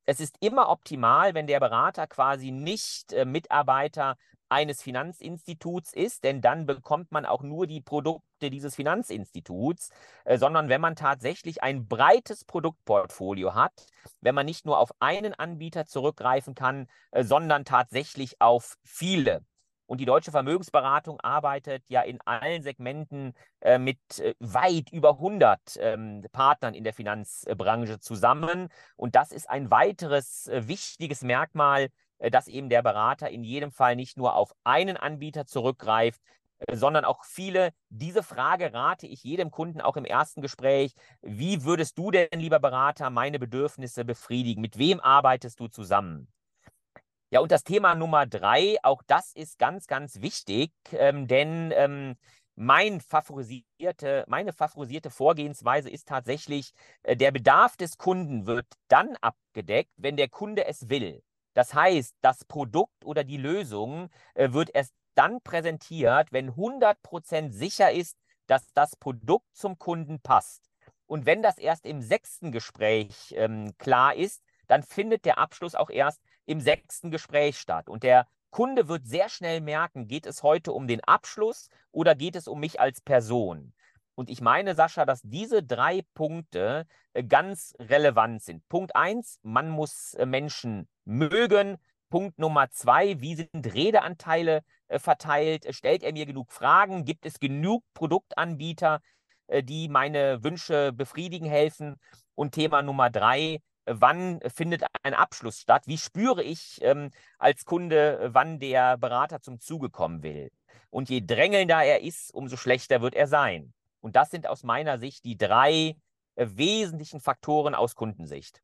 Es 0.06 0.20
ist 0.20 0.36
immer 0.42 0.68
optimal, 0.68 1.34
wenn 1.34 1.48
der 1.48 1.62
Berater 1.62 2.06
quasi 2.06 2.52
nicht 2.52 3.14
äh, 3.14 3.24
Mitarbeiter 3.24 4.18
eines 4.50 4.84
Finanzinstituts 4.84 5.94
ist, 5.94 6.26
denn 6.26 6.42
dann 6.42 6.66
bekommt 6.66 7.14
man 7.14 7.26
auch 7.26 7.44
nur 7.44 7.66
die 7.66 7.80
Produkte 7.80 8.50
dieses 8.50 8.76
Finanzinstituts, 8.76 9.90
äh, 10.26 10.38
sondern 10.38 10.68
wenn 10.68 10.82
man 10.82 10.98
tatsächlich 10.98 11.64
ein 11.64 11.88
breites 11.88 12.44
Produktportfolio 12.44 13.56
hat, 13.56 13.88
wenn 14.20 14.36
man 14.36 14.46
nicht 14.46 14.66
nur 14.66 14.80
auf 14.80 14.92
einen 15.00 15.34
Anbieter 15.34 15.86
zurückgreifen 15.86 16.56
kann, 16.56 16.88
äh, 17.12 17.24
sondern 17.24 17.64
tatsächlich 17.64 18.42
auf 18.42 18.76
viele. 18.84 19.46
Und 19.86 20.00
die 20.00 20.06
deutsche 20.06 20.32
Vermögensberatung 20.32 21.20
arbeitet 21.20 21.84
ja 21.90 22.02
in 22.02 22.20
allen 22.22 22.64
Segmenten 22.64 23.34
äh, 23.62 23.78
mit 23.78 24.00
äh, 24.20 24.34
weit 24.40 24.92
über 24.92 25.12
100 25.12 25.60
ähm, 25.80 26.26
Partnern 26.32 26.74
in 26.74 26.84
der 26.84 26.94
Finanzbranche 26.94 28.00
zusammen. 28.00 28.70
Und 28.96 29.16
das 29.16 29.32
ist 29.32 29.50
ein 29.50 29.72
weiteres 29.72 30.48
äh, 30.48 30.68
wichtiges 30.68 31.22
Merkmal 31.22 31.90
äh, 32.24 32.32
dass 32.32 32.48
eben 32.48 32.70
der 32.70 32.82
Berater 32.82 33.30
in 33.30 33.44
jedem 33.44 33.72
Fall 33.72 33.96
nicht 33.96 34.18
nur 34.18 34.36
auf 34.36 34.54
einen 34.64 34.98
Anbieter 34.98 35.46
zurückgreift, 35.46 36.22
äh, 36.60 36.76
sondern 36.76 37.06
auch 37.06 37.24
viele. 37.26 37.72
Diese 37.90 38.24
Frage 38.24 38.74
rate 38.74 39.08
ich 39.08 39.24
jedem 39.24 39.52
Kunden 39.52 39.82
auch 39.82 39.98
im 39.98 40.06
ersten 40.06 40.42
Gespräch. 40.42 40.94
Wie 41.22 41.64
würdest 41.64 41.98
du 41.98 42.12
denn, 42.12 42.30
lieber 42.34 42.60
Berater, 42.60 43.10
meine 43.10 43.40
Bedürfnisse 43.40 44.06
befriedigen? 44.06 44.62
Mit 44.62 44.78
wem 44.78 45.00
arbeitest 45.00 45.60
du 45.60 45.68
zusammen? 45.68 46.28
Ja, 47.34 47.40
und 47.40 47.52
das 47.52 47.64
Thema 47.64 47.96
Nummer 47.96 48.28
drei, 48.28 48.76
auch 48.84 49.02
das 49.08 49.34
ist 49.34 49.58
ganz, 49.58 49.88
ganz 49.88 50.22
wichtig, 50.22 50.72
ähm, 50.92 51.26
denn 51.28 51.74
ähm, 51.76 52.16
mein 52.54 53.02
favorisierte, 53.02 54.24
meine 54.28 54.54
favorisierte 54.54 55.10
Vorgehensweise 55.10 55.90
ist 55.90 56.08
tatsächlich, 56.08 56.74
äh, 57.02 57.16
der 57.16 57.32
Bedarf 57.32 57.76
des 57.76 57.98
Kunden 57.98 58.46
wird 58.46 58.68
dann 58.88 59.16
abgedeckt, 59.20 59.90
wenn 59.98 60.16
der 60.16 60.30
Kunde 60.30 60.68
es 60.68 60.90
will. 60.90 61.24
Das 61.56 61.74
heißt, 61.74 62.14
das 62.22 62.46
Produkt 62.46 63.04
oder 63.04 63.24
die 63.24 63.38
Lösung 63.38 64.12
äh, 64.36 64.54
wird 64.54 64.70
erst 64.72 64.94
dann 65.16 65.42
präsentiert, 65.42 66.32
wenn 66.32 66.52
100% 66.52 67.50
sicher 67.50 67.92
ist, 67.92 68.16
dass 68.46 68.72
das 68.76 68.96
Produkt 68.96 69.48
zum 69.56 69.80
Kunden 69.80 70.20
passt. 70.20 70.70
Und 71.08 71.26
wenn 71.26 71.42
das 71.42 71.58
erst 71.58 71.88
im 71.88 72.04
sechsten 72.04 72.52
Gespräch 72.52 73.34
ähm, 73.36 73.76
klar 73.80 74.14
ist, 74.14 74.44
dann 74.68 74.84
findet 74.84 75.26
der 75.26 75.40
Abschluss 75.40 75.76
auch 75.76 75.90
erst 75.90 76.22
im 76.46 76.60
sechsten 76.60 77.12
Gespräch 77.12 77.58
statt. 77.58 77.90
Und 77.90 78.04
der 78.04 78.28
Kunde 78.50 78.88
wird 78.88 79.08
sehr 79.08 79.30
schnell 79.30 79.62
merken, 79.62 80.08
geht 80.08 80.26
es 80.26 80.44
heute 80.44 80.74
um 80.74 80.88
den 80.88 81.04
Abschluss 81.04 81.70
oder 81.92 82.16
geht 82.16 82.36
es 82.36 82.48
um 82.48 82.60
mich 82.60 82.80
als 82.80 83.02
Person? 83.02 83.74
Und 84.16 84.30
ich 84.30 84.42
meine, 84.42 84.76
Sascha, 84.76 85.06
dass 85.06 85.22
diese 85.24 85.64
drei 85.64 86.04
Punkte 86.14 86.86
äh, 87.14 87.24
ganz 87.24 87.74
relevant 87.80 88.44
sind. 88.44 88.68
Punkt 88.70 88.96
eins, 88.96 89.40
man 89.42 89.70
muss 89.70 90.14
äh, 90.14 90.26
Menschen 90.26 90.88
mögen. 91.04 91.78
Punkt 92.10 92.38
Nummer 92.38 92.70
zwei, 92.70 93.20
wie 93.22 93.36
sind 93.36 93.74
Redeanteile 93.74 94.62
äh, 94.88 95.00
verteilt? 95.00 95.66
Stellt 95.72 96.04
er 96.04 96.14
mir 96.14 96.28
genug 96.28 96.52
Fragen? 96.52 97.06
Gibt 97.06 97.26
es 97.26 97.40
genug 97.40 97.84
Produktanbieter, 97.94 99.02
die 99.64 99.90
meine 99.90 100.44
Wünsche 100.44 100.94
befriedigen 100.94 101.48
helfen? 101.48 102.00
Und 102.36 102.54
Thema 102.54 102.82
Nummer 102.82 103.10
drei, 103.10 103.60
wann 103.86 104.40
findet 104.48 104.84
ein 105.04 105.14
Abschluss 105.14 105.60
statt? 105.60 105.84
Wie 105.88 105.98
spüre 105.98 106.44
ich 106.44 106.80
ähm, 106.82 107.12
als 107.38 107.66
Kunde, 107.66 108.30
wann 108.34 108.60
der 108.60 108.98
Berater 108.98 109.42
zum 109.42 109.60
Zuge 109.60 109.90
kommen 109.90 110.24
will? 110.24 110.52
Und 110.90 111.10
je 111.10 111.22
drängelnder 111.22 111.84
er 111.84 112.02
ist, 112.02 112.34
umso 112.34 112.58
schlechter 112.58 113.02
wird 113.02 113.16
er 113.16 113.28
sein. 113.28 113.74
Und 114.02 114.16
das 114.16 114.30
sind 114.30 114.48
aus 114.48 114.64
meiner 114.64 115.00
Sicht 115.00 115.26
die 115.26 115.38
drei 115.38 115.96
äh, 116.36 116.48
wesentlichen 116.50 117.20
Faktoren 117.20 117.76
aus 117.76 117.96
Kundensicht. 117.96 118.62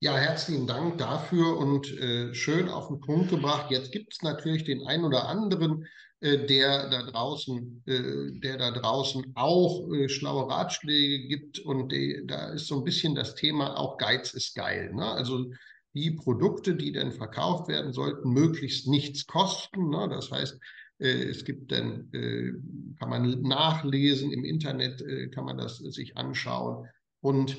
Ja, 0.00 0.16
herzlichen 0.16 0.68
Dank 0.68 0.98
dafür 0.98 1.56
und 1.58 1.90
äh, 1.98 2.32
schön 2.32 2.68
auf 2.68 2.86
den 2.86 3.00
Punkt 3.00 3.30
gebracht. 3.30 3.72
Jetzt 3.72 3.90
gibt 3.90 4.12
es 4.12 4.22
natürlich 4.22 4.62
den 4.62 4.86
einen 4.86 5.02
oder 5.04 5.26
anderen, 5.28 5.88
äh, 6.20 6.46
der 6.46 6.88
da 6.88 7.02
draußen, 7.02 7.82
äh, 7.84 8.38
der 8.38 8.58
da 8.58 8.70
draußen 8.70 9.32
auch 9.34 9.92
äh, 9.92 10.08
schlaue 10.08 10.48
Ratschläge 10.48 11.26
gibt 11.26 11.58
und 11.58 11.90
die, 11.90 12.22
da 12.28 12.50
ist 12.50 12.68
so 12.68 12.76
ein 12.76 12.84
bisschen 12.84 13.16
das 13.16 13.34
Thema 13.34 13.76
auch 13.76 13.98
Geiz 13.98 14.34
ist 14.34 14.54
geil. 14.54 14.94
Ne? 14.94 15.04
Also 15.04 15.50
die 15.94 16.12
Produkte, 16.12 16.76
die 16.76 16.92
denn 16.92 17.10
verkauft 17.10 17.66
werden, 17.66 17.92
sollten 17.92 18.30
möglichst 18.32 18.86
nichts 18.86 19.26
kosten. 19.26 19.90
Ne? 19.90 20.08
Das 20.08 20.30
heißt, 20.30 20.60
äh, 20.98 21.24
es 21.24 21.44
gibt 21.44 21.72
dann, 21.72 22.08
äh, 22.12 22.52
kann 23.00 23.10
man 23.10 23.42
nachlesen, 23.42 24.30
im 24.30 24.44
Internet 24.44 25.02
kann 25.34 25.44
man 25.44 25.58
das 25.58 25.78
sich 25.78 26.16
anschauen. 26.16 26.86
Und 27.20 27.56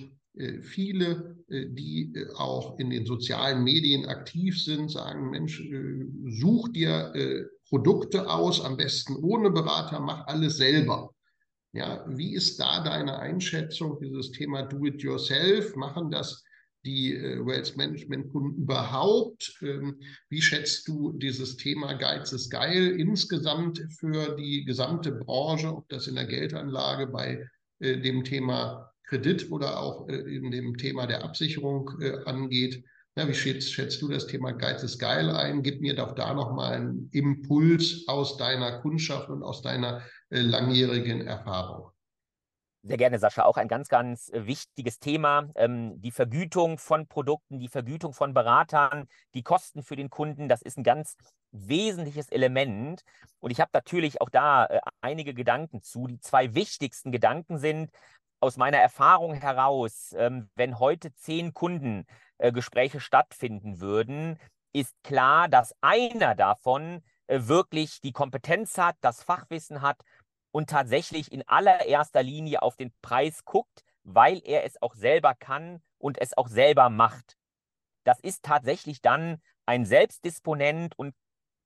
viele, 0.62 1.36
die 1.50 2.14
auch 2.36 2.80
in 2.80 2.90
den 2.90 3.06
sozialen 3.06 3.64
Medien 3.64 4.06
aktiv 4.06 4.62
sind, 4.64 4.90
sagen, 4.90 5.32
Mensch, 5.32 5.62
such 6.28 6.70
dir 6.70 7.50
Produkte 7.68 8.30
aus, 8.30 8.64
am 8.64 8.78
besten 8.78 9.16
ohne 9.18 9.52
Berater, 9.52 10.00
mach 10.00 10.28
alles 10.28 10.58
selber. 10.58 11.14
Ja, 11.72 12.04
wie 12.08 12.34
ist 12.34 12.60
da 12.60 12.84
deine 12.84 13.20
Einschätzung, 13.20 14.00
dieses 14.02 14.32
Thema 14.32 14.64
Do-it-yourself? 14.64 15.76
Machen 15.76 16.10
das 16.10 16.44
die 16.84 17.14
äh, 17.14 17.46
Wealth 17.46 17.78
Management 17.78 18.32
Kunden 18.32 18.64
überhaupt? 18.64 19.56
Ähm, 19.62 20.00
wie 20.30 20.42
schätzt 20.42 20.88
du 20.88 21.12
dieses 21.14 21.58
Thema 21.58 21.94
Geiz 21.94 22.32
ist 22.32 22.50
geil 22.50 23.00
insgesamt 23.00 23.86
für 24.00 24.36
die 24.36 24.66
gesamte 24.66 25.12
Branche, 25.12 25.76
ob 25.76 25.88
das 25.90 26.08
in 26.08 26.16
der 26.16 26.26
Geldanlage 26.26 27.06
bei 27.06 27.48
äh, 27.80 28.00
dem 28.00 28.24
Thema 28.24 28.92
Kredit 29.10 29.52
oder 29.52 29.80
auch 29.80 30.08
äh, 30.08 30.16
in 30.16 30.52
dem 30.52 30.78
Thema 30.78 31.08
der 31.08 31.24
Absicherung 31.24 31.92
äh, 32.00 32.24
angeht? 32.26 32.84
Na, 33.16 33.28
wie 33.28 33.34
schätzt, 33.34 33.74
schätzt, 33.74 34.02
du 34.02 34.08
das 34.08 34.28
Thema 34.28 34.52
Geiz 34.54 34.84
ist 34.84 35.00
geil 35.00 35.30
ein? 35.32 35.64
Gib 35.64 35.82
mir 35.82 35.96
doch 35.96 36.14
da 36.14 36.34
nochmal 36.34 36.74
einen 36.74 37.10
Impuls 37.12 38.08
aus 38.08 38.38
deiner 38.38 38.80
Kundschaft 38.80 39.30
und 39.30 39.44
aus 39.44 39.62
deiner 39.62 40.04
äh, 40.30 40.42
langjährigen 40.42 41.26
Erfahrung. 41.26 41.90
Sehr 42.82 42.96
gerne, 42.96 43.20
Sascha. 43.20 43.44
Auch 43.44 43.58
ein 43.58 43.68
ganz, 43.68 43.90
ganz 43.90 44.32
wichtiges 44.34 45.00
Thema. 45.00 45.50
Ähm, 45.56 46.00
die 46.02 46.12
Vergütung 46.12 46.78
von 46.78 47.08
Produkten, 47.08 47.60
die 47.60 47.68
Vergütung 47.68 48.14
von 48.14 48.34
Beratern, 48.34 49.08
die 49.34 49.44
Kosten 49.44 49.84
für 49.84 49.98
den 49.98 50.10
Kunden, 50.10 50.48
das 50.48 50.62
ist 50.62 50.78
ein 50.78 50.84
ganz 50.84 51.18
wesentliches 51.52 52.30
Element. 52.30 53.02
Und 53.40 53.52
ich 53.52 53.60
habe 53.60 53.72
natürlich 53.74 54.22
auch 54.22 54.30
da 54.30 54.66
äh, 54.66 54.80
einige 55.02 55.34
Gedanken 55.34 55.82
zu. 55.82 56.08
Die 56.08 56.20
zwei 56.20 56.54
wichtigsten 56.54 57.12
Gedanken 57.12 57.58
sind 57.58 57.92
aus 58.40 58.58
meiner 58.58 58.78
Erfahrung 58.78 59.34
heraus, 59.34 60.14
ähm, 60.18 60.50
wenn 60.56 60.80
heute 60.80 61.14
zehn 61.14 61.54
Kundengespräche 61.54 62.98
äh, 62.98 63.02
stattfinden 63.02 63.80
würden, 63.80 64.40
ist 64.74 64.96
klar, 65.04 65.48
dass 65.48 65.74
einer 65.82 66.36
davon 66.36 67.04
äh, 67.28 67.42
wirklich 67.44 68.02
die 68.02 68.12
Kompetenz 68.12 68.78
hat, 68.78 68.96
das 69.02 69.24
Fachwissen 69.24 69.82
hat 69.82 70.02
und 70.52 70.70
tatsächlich 70.70 71.32
in 71.32 71.48
allererster 71.48 72.24
Linie 72.24 72.62
auf 72.62 72.76
den 72.76 72.94
Preis 73.02 73.46
guckt, 73.46 73.84
weil 74.04 74.42
er 74.46 74.64
es 74.64 74.82
auch 74.82 74.96
selber 74.96 75.36
kann 75.36 75.82
und 75.98 76.20
es 76.20 76.38
auch 76.38 76.48
selber 76.48 76.90
macht. 76.90 77.38
Das 78.04 78.20
ist 78.20 78.44
tatsächlich 78.44 79.02
dann 79.02 79.42
ein 79.66 79.86
Selbstdisponent 79.86 80.98
und 80.98 81.14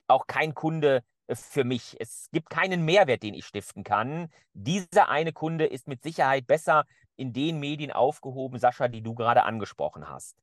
auch 0.08 0.28
kein 0.28 0.54
Kunde 0.54 1.04
für 1.42 1.64
mich. 1.64 1.96
Es 2.00 2.30
gibt 2.32 2.50
keinen 2.50 2.84
Mehrwert, 2.86 3.24
den 3.24 3.34
ich 3.34 3.46
stiften 3.46 3.84
kann. 3.84 4.30
Dieser 4.54 5.10
eine 5.10 5.34
Kunde 5.34 5.66
ist 5.66 5.88
mit 5.88 6.04
Sicherheit 6.04 6.48
besser 6.48 6.86
in 7.16 7.34
den 7.34 7.60
Medien 7.60 7.92
aufgehoben, 7.92 8.60
Sascha, 8.60 8.88
die 8.88 9.02
du 9.02 9.14
gerade 9.14 9.44
angesprochen 9.44 10.10
hast. 10.10 10.36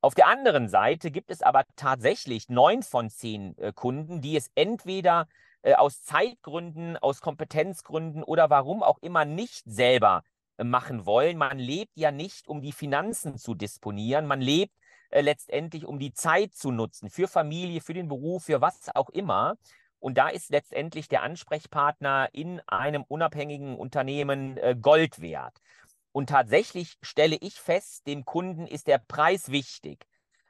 Auf 0.00 0.14
der 0.14 0.26
anderen 0.26 0.68
Seite 0.68 1.12
gibt 1.12 1.30
es 1.30 1.42
aber 1.42 1.64
tatsächlich 1.76 2.48
neun 2.48 2.82
von 2.82 3.08
zehn 3.08 3.56
äh, 3.58 3.72
Kunden, 3.72 4.20
die 4.20 4.36
es 4.36 4.50
entweder 4.56 5.28
äh, 5.62 5.74
aus 5.74 6.02
Zeitgründen, 6.02 6.96
aus 6.96 7.20
Kompetenzgründen 7.20 8.24
oder 8.24 8.50
warum 8.50 8.82
auch 8.82 8.98
immer 9.00 9.24
nicht 9.24 9.62
selber 9.64 10.24
äh, 10.58 10.64
machen 10.64 11.06
wollen. 11.06 11.38
Man 11.38 11.58
lebt 11.58 11.92
ja 11.94 12.10
nicht, 12.10 12.48
um 12.48 12.60
die 12.60 12.72
Finanzen 12.72 13.38
zu 13.38 13.54
disponieren. 13.54 14.26
Man 14.26 14.40
lebt 14.40 14.74
äh, 15.10 15.20
letztendlich, 15.20 15.86
um 15.86 16.00
die 16.00 16.12
Zeit 16.12 16.54
zu 16.54 16.72
nutzen 16.72 17.08
für 17.08 17.28
Familie, 17.28 17.80
für 17.80 17.94
den 17.94 18.08
Beruf, 18.08 18.46
für 18.46 18.60
was 18.60 18.88
auch 18.96 19.08
immer. 19.10 19.56
Und 20.02 20.18
da 20.18 20.28
ist 20.28 20.50
letztendlich 20.50 21.06
der 21.06 21.22
Ansprechpartner 21.22 22.28
in 22.32 22.60
einem 22.66 23.04
unabhängigen 23.06 23.76
Unternehmen 23.76 24.56
äh, 24.56 24.74
Gold 24.74 25.20
wert. 25.20 25.56
Und 26.10 26.28
tatsächlich 26.28 26.96
stelle 27.02 27.36
ich 27.40 27.60
fest, 27.60 28.08
dem 28.08 28.24
Kunden 28.24 28.66
ist 28.66 28.88
der 28.88 28.98
Preis 28.98 29.52
wichtig. 29.52 30.04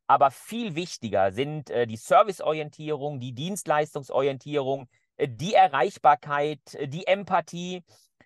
Aber 0.07 0.31
viel 0.31 0.75
wichtiger 0.75 1.33
sind 1.33 1.69
äh, 1.69 1.87
die 1.87 1.99
Serviceorientierung, 1.99 3.21
die 3.21 3.35
Dienstleistungsorientierung, 3.35 4.89
äh, 5.19 5.29
die 5.29 5.53
Erreichbarkeit, 5.53 6.75
äh, 6.75 6.89
die 6.89 7.07
Empathie. 7.07 7.85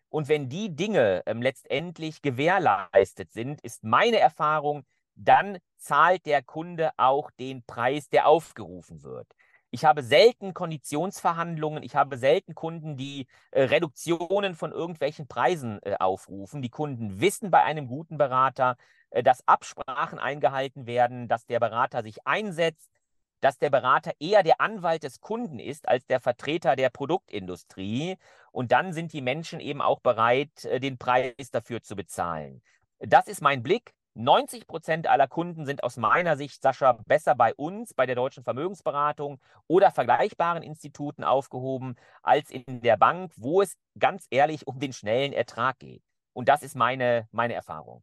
Und 0.08 0.28
wenn 0.28 0.48
die 0.48 0.76
Dinge 0.76 1.24
ähm, 1.26 1.42
letztendlich 1.42 2.22
gewährleistet 2.22 3.32
sind, 3.32 3.60
ist 3.62 3.82
meine 3.82 4.20
Erfahrung, 4.20 4.84
dann 5.16 5.58
zahlt 5.76 6.24
der 6.24 6.44
Kunde 6.44 6.92
auch 6.96 7.32
den 7.32 7.64
Preis, 7.64 8.08
der 8.08 8.28
aufgerufen 8.28 9.02
wird. 9.02 9.26
Ich 9.76 9.84
habe 9.84 10.02
selten 10.02 10.54
Konditionsverhandlungen, 10.54 11.82
ich 11.82 11.96
habe 11.96 12.16
selten 12.16 12.54
Kunden, 12.54 12.96
die 12.96 13.26
äh, 13.50 13.64
Reduktionen 13.64 14.54
von 14.54 14.72
irgendwelchen 14.72 15.28
Preisen 15.28 15.80
äh, 15.82 15.96
aufrufen. 16.00 16.62
Die 16.62 16.70
Kunden 16.70 17.20
wissen 17.20 17.50
bei 17.50 17.62
einem 17.62 17.86
guten 17.86 18.16
Berater, 18.16 18.78
äh, 19.10 19.22
dass 19.22 19.46
Absprachen 19.46 20.18
eingehalten 20.18 20.86
werden, 20.86 21.28
dass 21.28 21.44
der 21.44 21.60
Berater 21.60 22.02
sich 22.02 22.26
einsetzt, 22.26 22.90
dass 23.42 23.58
der 23.58 23.68
Berater 23.68 24.12
eher 24.18 24.42
der 24.42 24.62
Anwalt 24.62 25.02
des 25.02 25.20
Kunden 25.20 25.58
ist 25.58 25.86
als 25.86 26.06
der 26.06 26.20
Vertreter 26.20 26.74
der 26.74 26.88
Produktindustrie. 26.88 28.16
Und 28.52 28.72
dann 28.72 28.94
sind 28.94 29.12
die 29.12 29.20
Menschen 29.20 29.60
eben 29.60 29.82
auch 29.82 30.00
bereit, 30.00 30.64
äh, 30.64 30.80
den 30.80 30.96
Preis 30.96 31.50
dafür 31.52 31.82
zu 31.82 31.96
bezahlen. 31.96 32.62
Das 33.00 33.28
ist 33.28 33.42
mein 33.42 33.62
Blick. 33.62 33.92
90 34.16 34.66
Prozent 34.66 35.06
aller 35.08 35.28
Kunden 35.28 35.66
sind 35.66 35.84
aus 35.84 35.98
meiner 35.98 36.38
Sicht, 36.38 36.62
Sascha, 36.62 36.92
besser 37.06 37.34
bei 37.34 37.54
uns, 37.54 37.92
bei 37.92 38.06
der 38.06 38.14
Deutschen 38.14 38.44
Vermögensberatung 38.44 39.38
oder 39.66 39.90
vergleichbaren 39.90 40.62
Instituten 40.62 41.22
aufgehoben, 41.22 41.96
als 42.22 42.50
in 42.50 42.80
der 42.80 42.96
Bank, 42.96 43.32
wo 43.36 43.60
es 43.60 43.76
ganz 43.98 44.26
ehrlich 44.30 44.66
um 44.66 44.78
den 44.78 44.94
schnellen 44.94 45.34
Ertrag 45.34 45.78
geht. 45.78 46.02
Und 46.32 46.48
das 46.48 46.62
ist 46.62 46.76
meine, 46.76 47.28
meine 47.30 47.52
Erfahrung. 47.52 48.02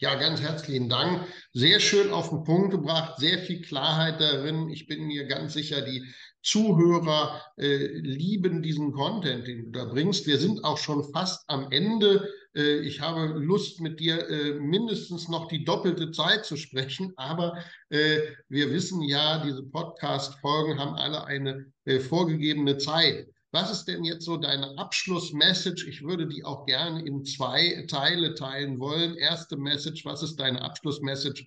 Ja, 0.00 0.14
ganz 0.14 0.40
herzlichen 0.40 0.88
Dank. 0.88 1.26
Sehr 1.52 1.80
schön 1.80 2.12
auf 2.12 2.30
den 2.30 2.44
Punkt 2.44 2.70
gebracht, 2.70 3.18
sehr 3.18 3.36
viel 3.40 3.60
Klarheit 3.62 4.20
darin. 4.20 4.68
Ich 4.68 4.86
bin 4.86 5.08
mir 5.08 5.26
ganz 5.26 5.54
sicher, 5.54 5.80
die 5.80 6.04
Zuhörer 6.40 7.42
äh, 7.56 7.88
lieben 7.98 8.62
diesen 8.62 8.92
Content, 8.92 9.48
den 9.48 9.64
du 9.64 9.70
da 9.72 9.86
bringst. 9.86 10.28
Wir 10.28 10.38
sind 10.38 10.62
auch 10.62 10.78
schon 10.78 11.02
fast 11.12 11.42
am 11.50 11.72
Ende. 11.72 12.28
Äh, 12.54 12.78
ich 12.82 13.00
habe 13.00 13.26
Lust, 13.40 13.80
mit 13.80 13.98
dir 13.98 14.28
äh, 14.30 14.60
mindestens 14.60 15.28
noch 15.28 15.48
die 15.48 15.64
doppelte 15.64 16.12
Zeit 16.12 16.44
zu 16.44 16.56
sprechen, 16.56 17.12
aber 17.16 17.58
äh, 17.88 18.20
wir 18.48 18.70
wissen 18.70 19.02
ja, 19.02 19.42
diese 19.44 19.64
Podcast-Folgen 19.64 20.78
haben 20.78 20.94
alle 20.94 21.24
eine 21.24 21.72
äh, 21.86 21.98
vorgegebene 21.98 22.78
Zeit. 22.78 23.26
Was 23.50 23.70
ist 23.70 23.86
denn 23.86 24.04
jetzt 24.04 24.26
so 24.26 24.36
deine 24.36 24.76
Abschlussmessage? 24.76 25.88
Ich 25.88 26.02
würde 26.02 26.26
die 26.26 26.44
auch 26.44 26.66
gerne 26.66 27.04
in 27.06 27.24
zwei 27.24 27.86
Teile 27.88 28.34
teilen 28.34 28.78
wollen. 28.78 29.14
Erste 29.14 29.56
Message, 29.56 30.04
was 30.04 30.22
ist 30.22 30.36
deine 30.36 30.60
Abschlussmessage 30.60 31.46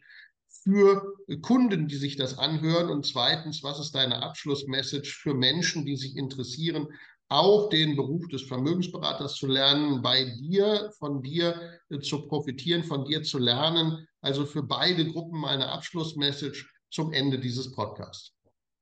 für 0.64 1.16
Kunden, 1.44 1.88
die 1.88 1.98
sich 1.98 2.16
das 2.16 2.40
anhören? 2.40 2.90
Und 2.90 3.06
zweitens, 3.06 3.62
was 3.62 3.80
ist 3.80 3.94
deine 3.94 4.24
Abschlussmessage 4.24 5.16
für 5.22 5.36
Menschen, 5.36 5.86
die 5.86 5.96
sich 5.96 6.18
interessieren, 6.18 6.88
auch 7.30 7.70
den 7.70 7.96
Beruf 7.96 8.28
des 8.30 8.42
Vermögensberaters 8.44 9.36
zu 9.36 9.46
lernen, 9.46 10.02
bei 10.02 10.26
dir, 10.42 10.92
von 10.98 11.22
dir 11.22 11.80
äh, 11.90 12.00
zu 12.00 12.28
profitieren, 12.28 12.84
von 12.84 13.06
dir 13.06 13.22
zu 13.22 13.38
lernen? 13.38 14.08
Also 14.22 14.46
für 14.46 14.64
beide 14.64 15.06
Gruppen 15.06 15.40
meine 15.40 15.70
Abschlussmessage 15.70 16.68
zum 16.90 17.14
Ende 17.14 17.40
dieses 17.40 17.72
Podcasts. 17.72 18.34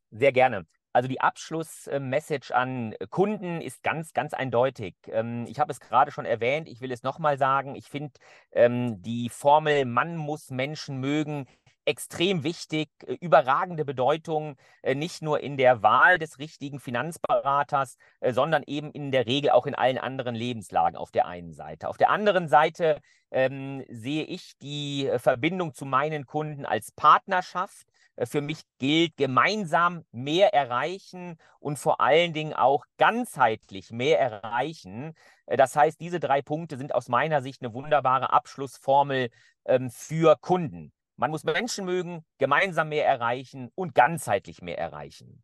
Sehr 0.10 0.32
gerne. 0.32 0.66
Also 0.92 1.08
die 1.08 1.22
Abschlussmessage 1.22 2.52
an 2.54 2.96
Kunden 3.10 3.62
ist 3.62 3.84
ganz, 3.84 4.14
ganz 4.14 4.34
eindeutig. 4.34 4.96
Ähm, 5.08 5.46
ich 5.48 5.60
habe 5.60 5.72
es 5.72 5.80
gerade 5.80 6.12
schon 6.12 6.26
erwähnt, 6.26 6.68
ich 6.68 6.82
will 6.82 6.92
es 6.92 7.04
nochmal 7.04 7.38
sagen. 7.38 7.76
Ich 7.76 7.90
finde 7.90 8.14
ähm, 8.52 9.02
die 9.02 9.30
Formel, 9.30 9.86
man 9.86 10.18
muss 10.18 10.50
Menschen 10.50 11.00
mögen, 11.00 11.46
extrem 11.90 12.44
wichtig, 12.44 12.90
äh, 13.08 13.14
überragende 13.20 13.84
Bedeutung, 13.84 14.56
äh, 14.84 14.94
nicht 14.96 15.22
nur 15.24 15.40
in 15.42 15.58
der 15.58 15.82
Wahl 15.82 16.20
des 16.20 16.38
richtigen 16.38 16.80
Finanzberaters, 16.80 17.98
äh, 18.20 18.32
sondern 18.32 18.64
eben 18.68 18.92
in 18.92 19.12
der 19.12 19.26
Regel 19.26 19.50
auch 19.50 19.66
in 19.66 19.76
allen 19.76 19.98
anderen 19.98 20.36
Lebenslagen 20.36 20.96
auf 20.96 21.12
der 21.12 21.26
einen 21.26 21.54
Seite. 21.54 21.90
Auf 21.90 21.98
der 21.98 22.12
anderen 22.12 22.48
Seite 22.48 23.02
ähm, 23.32 23.84
sehe 23.90 24.24
ich 24.24 24.54
die 24.62 25.10
Verbindung 25.18 25.74
zu 25.74 25.86
meinen 25.86 26.26
Kunden 26.28 26.66
als 26.66 26.92
Partnerschaft. 26.92 27.88
Äh, 28.20 28.26
für 28.26 28.42
mich 28.42 28.62
gilt, 28.78 29.18
gemeinsam 29.18 30.04
mehr 30.12 30.54
erreichen 30.54 31.38
und 31.60 31.80
vor 31.80 32.02
allen 32.02 32.34
Dingen 32.34 32.54
auch 32.54 32.86
ganzheitlich 32.98 33.92
mehr 33.92 34.20
erreichen. 34.20 35.14
Äh, 35.46 35.58
das 35.58 35.76
heißt, 35.76 36.00
diese 36.00 36.20
drei 36.20 36.42
Punkte 36.42 36.78
sind 36.78 36.94
aus 36.94 37.08
meiner 37.08 37.42
Sicht 37.42 37.62
eine 37.62 37.74
wunderbare 37.74 38.32
Abschlussformel 38.34 39.30
ähm, 39.66 39.90
für 39.90 40.36
Kunden. 40.40 40.92
Man 41.16 41.32
muss 41.32 41.44
Menschen 41.44 41.86
mögen, 41.86 42.26
gemeinsam 42.38 42.90
mehr 42.90 43.06
erreichen 43.06 43.72
und 43.76 43.96
ganzheitlich 43.96 44.62
mehr 44.62 44.78
erreichen. 44.78 45.44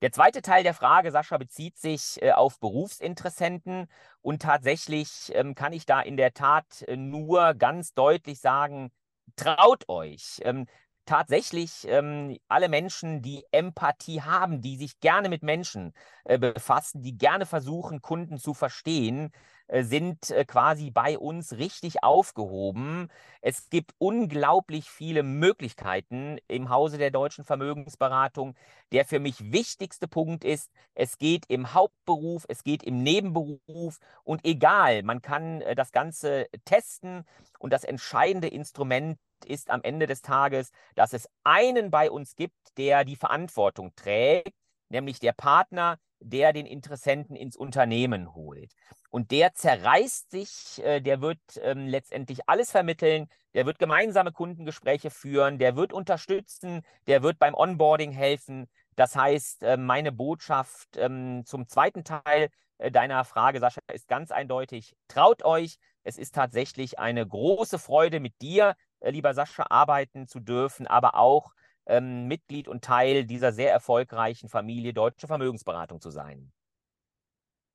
Der 0.00 0.12
zweite 0.12 0.42
Teil 0.42 0.62
der 0.62 0.74
Frage, 0.74 1.10
Sascha, 1.10 1.38
bezieht 1.38 1.76
sich 1.76 2.22
äh, 2.22 2.32
auf 2.32 2.60
Berufsinteressenten 2.60 3.88
und 4.20 4.42
tatsächlich 4.42 5.32
ähm, 5.34 5.54
kann 5.54 5.72
ich 5.72 5.86
da 5.86 6.00
in 6.00 6.16
der 6.16 6.34
Tat 6.34 6.82
äh, 6.82 6.96
nur 6.96 7.54
ganz 7.54 7.94
deutlich 7.94 8.40
sagen, 8.40 8.90
traut 9.36 9.88
euch. 9.88 10.40
Ähm, 10.42 10.66
tatsächlich 11.08 11.86
ähm, 11.88 12.36
alle 12.48 12.68
Menschen, 12.68 13.22
die 13.22 13.42
Empathie 13.50 14.20
haben, 14.22 14.60
die 14.60 14.76
sich 14.76 15.00
gerne 15.00 15.30
mit 15.30 15.42
Menschen 15.42 15.94
äh, 16.24 16.38
befassen, 16.38 17.02
die 17.02 17.16
gerne 17.16 17.46
versuchen, 17.46 18.02
Kunden 18.02 18.36
zu 18.38 18.52
verstehen, 18.52 19.32
äh, 19.68 19.84
sind 19.84 20.30
äh, 20.30 20.44
quasi 20.44 20.90
bei 20.90 21.18
uns 21.18 21.56
richtig 21.56 22.02
aufgehoben. 22.04 23.08
Es 23.40 23.70
gibt 23.70 23.92
unglaublich 23.96 24.90
viele 24.90 25.22
Möglichkeiten 25.22 26.38
im 26.46 26.68
Hause 26.68 26.98
der 26.98 27.10
deutschen 27.10 27.44
Vermögensberatung. 27.44 28.54
Der 28.92 29.06
für 29.06 29.18
mich 29.18 29.50
wichtigste 29.52 30.08
Punkt 30.08 30.44
ist, 30.44 30.70
es 30.94 31.16
geht 31.16 31.46
im 31.48 31.72
Hauptberuf, 31.72 32.44
es 32.48 32.64
geht 32.64 32.82
im 32.82 33.02
Nebenberuf 33.02 33.98
und 34.24 34.44
egal, 34.44 35.02
man 35.04 35.22
kann 35.22 35.62
äh, 35.62 35.74
das 35.74 35.90
Ganze 35.90 36.48
testen 36.66 37.24
und 37.58 37.72
das 37.72 37.84
entscheidende 37.84 38.48
Instrument 38.48 39.18
ist 39.44 39.70
am 39.70 39.82
Ende 39.82 40.06
des 40.06 40.22
Tages, 40.22 40.70
dass 40.94 41.12
es 41.12 41.28
einen 41.44 41.90
bei 41.90 42.10
uns 42.10 42.36
gibt, 42.36 42.56
der 42.76 43.04
die 43.04 43.16
Verantwortung 43.16 43.94
trägt, 43.96 44.54
nämlich 44.88 45.20
der 45.20 45.32
Partner, 45.32 45.98
der 46.20 46.52
den 46.52 46.66
Interessenten 46.66 47.36
ins 47.36 47.56
Unternehmen 47.56 48.34
holt. 48.34 48.72
Und 49.10 49.30
der 49.30 49.54
zerreißt 49.54 50.30
sich, 50.30 50.82
äh, 50.84 51.00
der 51.00 51.20
wird 51.20 51.38
ähm, 51.62 51.86
letztendlich 51.86 52.40
alles 52.48 52.70
vermitteln, 52.70 53.28
der 53.54 53.66
wird 53.66 53.78
gemeinsame 53.78 54.32
Kundengespräche 54.32 55.10
führen, 55.10 55.58
der 55.58 55.76
wird 55.76 55.92
unterstützen, 55.92 56.82
der 57.06 57.22
wird 57.22 57.38
beim 57.38 57.54
Onboarding 57.54 58.12
helfen. 58.12 58.68
Das 58.96 59.16
heißt, 59.16 59.62
äh, 59.62 59.76
meine 59.76 60.12
Botschaft 60.12 60.96
ähm, 60.96 61.44
zum 61.46 61.68
zweiten 61.68 62.04
Teil 62.04 62.50
äh, 62.78 62.90
deiner 62.90 63.24
Frage, 63.24 63.60
Sascha, 63.60 63.80
ist 63.92 64.08
ganz 64.08 64.30
eindeutig, 64.30 64.96
traut 65.08 65.44
euch. 65.44 65.78
Es 66.04 66.18
ist 66.18 66.34
tatsächlich 66.34 66.98
eine 66.98 67.26
große 67.26 67.78
Freude, 67.78 68.20
mit 68.20 68.40
dir, 68.40 68.74
lieber 69.02 69.34
Sascha, 69.34 69.66
arbeiten 69.70 70.26
zu 70.26 70.40
dürfen, 70.40 70.86
aber 70.86 71.14
auch 71.16 71.52
ähm, 71.86 72.26
Mitglied 72.26 72.68
und 72.68 72.84
Teil 72.84 73.24
dieser 73.24 73.52
sehr 73.52 73.72
erfolgreichen 73.72 74.48
Familie 74.48 74.92
Deutsche 74.92 75.26
Vermögensberatung 75.26 76.00
zu 76.00 76.10
sein. 76.10 76.52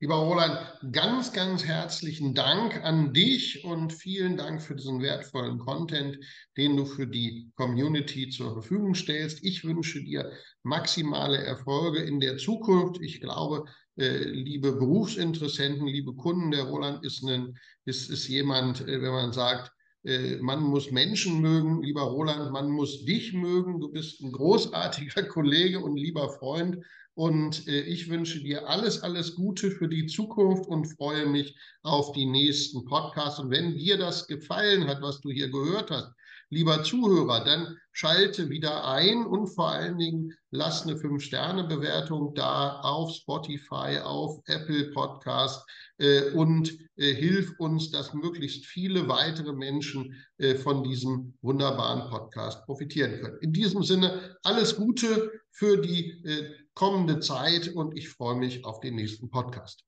Lieber 0.03 0.15
Roland, 0.15 0.59
ganz, 0.91 1.31
ganz 1.31 1.63
herzlichen 1.63 2.33
Dank 2.33 2.83
an 2.83 3.13
dich 3.13 3.63
und 3.63 3.93
vielen 3.93 4.35
Dank 4.35 4.61
für 4.61 4.75
diesen 4.75 5.01
wertvollen 5.01 5.59
Content, 5.59 6.17
den 6.57 6.75
du 6.75 6.85
für 6.85 7.07
die 7.07 7.49
Community 7.55 8.29
zur 8.29 8.51
Verfügung 8.51 8.95
stellst. 8.95 9.41
Ich 9.45 9.63
wünsche 9.63 10.03
dir 10.03 10.29
maximale 10.63 11.37
Erfolge 11.37 11.99
in 11.99 12.19
der 12.19 12.35
Zukunft. 12.35 13.01
Ich 13.01 13.21
glaube, 13.21 13.63
äh, 13.95 14.17
liebe 14.25 14.73
Berufsinteressenten, 14.73 15.87
liebe 15.87 16.13
Kunden, 16.15 16.51
der 16.51 16.63
Roland 16.63 17.05
ist, 17.05 17.23
ein, 17.23 17.57
ist, 17.85 18.09
ist 18.09 18.27
jemand, 18.27 18.81
äh, 18.81 19.01
wenn 19.01 19.13
man 19.13 19.31
sagt, 19.31 19.71
äh, 20.03 20.37
man 20.37 20.61
muss 20.61 20.91
Menschen 20.91 21.39
mögen, 21.41 21.81
lieber 21.81 22.01
Roland, 22.01 22.51
man 22.51 22.69
muss 22.69 23.05
dich 23.05 23.33
mögen. 23.33 23.79
Du 23.79 23.89
bist 23.89 24.21
ein 24.21 24.31
großartiger 24.31 25.23
Kollege 25.29 25.79
und 25.79 25.95
lieber 25.95 26.29
Freund. 26.29 26.77
Und 27.15 27.67
äh, 27.67 27.81
ich 27.81 28.09
wünsche 28.09 28.41
dir 28.41 28.67
alles, 28.67 29.01
alles 29.03 29.35
Gute 29.35 29.71
für 29.71 29.87
die 29.87 30.07
Zukunft 30.07 30.67
und 30.67 30.87
freue 30.87 31.27
mich 31.27 31.55
auf 31.83 32.11
die 32.11 32.25
nächsten 32.25 32.85
Podcasts. 32.85 33.39
Und 33.39 33.51
wenn 33.51 33.77
dir 33.77 33.97
das 33.97 34.27
gefallen 34.27 34.87
hat, 34.87 35.01
was 35.01 35.21
du 35.21 35.29
hier 35.29 35.49
gehört 35.49 35.91
hast, 35.91 36.11
lieber 36.53 36.83
Zuhörer, 36.83 37.43
dann 37.43 37.77
schalte 37.91 38.49
wieder 38.49 38.85
ein 38.87 39.25
und 39.25 39.47
vor 39.47 39.69
allen 39.69 39.97
Dingen 39.97 40.33
lass 40.51 40.83
eine 40.83 40.95
5-Sterne-Bewertung 40.95 42.33
da 42.33 42.79
auf 42.81 43.13
Spotify, 43.13 43.99
auf 44.03 44.39
Apple 44.45 44.91
Podcast 44.91 45.67
äh, 45.97 46.31
und 46.31 46.77
äh, 46.95 47.13
hilf 47.13 47.53
uns, 47.59 47.91
dass 47.91 48.13
möglichst 48.13 48.65
viele 48.65 49.07
weitere 49.07 49.53
Menschen 49.53 50.15
äh, 50.37 50.55
von 50.55 50.83
diesem 50.83 51.37
wunderbaren 51.41 52.09
Podcast 52.09 52.65
profitieren 52.65 53.19
können. 53.21 53.37
In 53.41 53.53
diesem 53.53 53.83
Sinne 53.83 54.37
alles 54.43 54.75
Gute 54.75 55.31
für 55.51 55.81
die 55.81 56.09
äh, 56.23 56.51
kommende 56.73 57.19
Zeit 57.19 57.69
und 57.69 57.97
ich 57.97 58.09
freue 58.09 58.35
mich 58.35 58.65
auf 58.65 58.79
den 58.79 58.95
nächsten 58.95 59.29
Podcast. 59.29 59.83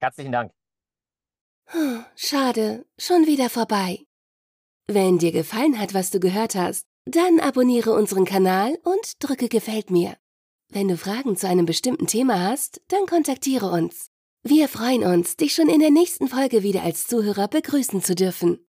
Herzlichen 0.00 0.32
Dank. 0.32 0.52
Schade, 2.16 2.86
schon 2.98 3.26
wieder 3.26 3.50
vorbei. 3.50 4.07
Wenn 4.90 5.18
dir 5.18 5.32
gefallen 5.32 5.78
hat, 5.78 5.92
was 5.92 6.10
du 6.10 6.18
gehört 6.18 6.54
hast, 6.54 6.86
dann 7.04 7.40
abonniere 7.40 7.92
unseren 7.92 8.24
Kanal 8.24 8.78
und 8.84 9.22
drücke 9.22 9.50
Gefällt 9.50 9.90
mir. 9.90 10.16
Wenn 10.70 10.88
du 10.88 10.96
Fragen 10.96 11.36
zu 11.36 11.46
einem 11.46 11.66
bestimmten 11.66 12.06
Thema 12.06 12.40
hast, 12.48 12.80
dann 12.88 13.04
kontaktiere 13.04 13.70
uns. 13.70 14.08
Wir 14.42 14.66
freuen 14.66 15.04
uns, 15.04 15.36
dich 15.36 15.54
schon 15.54 15.68
in 15.68 15.80
der 15.80 15.90
nächsten 15.90 16.28
Folge 16.28 16.62
wieder 16.62 16.84
als 16.84 17.06
Zuhörer 17.06 17.48
begrüßen 17.48 18.02
zu 18.02 18.14
dürfen. 18.14 18.66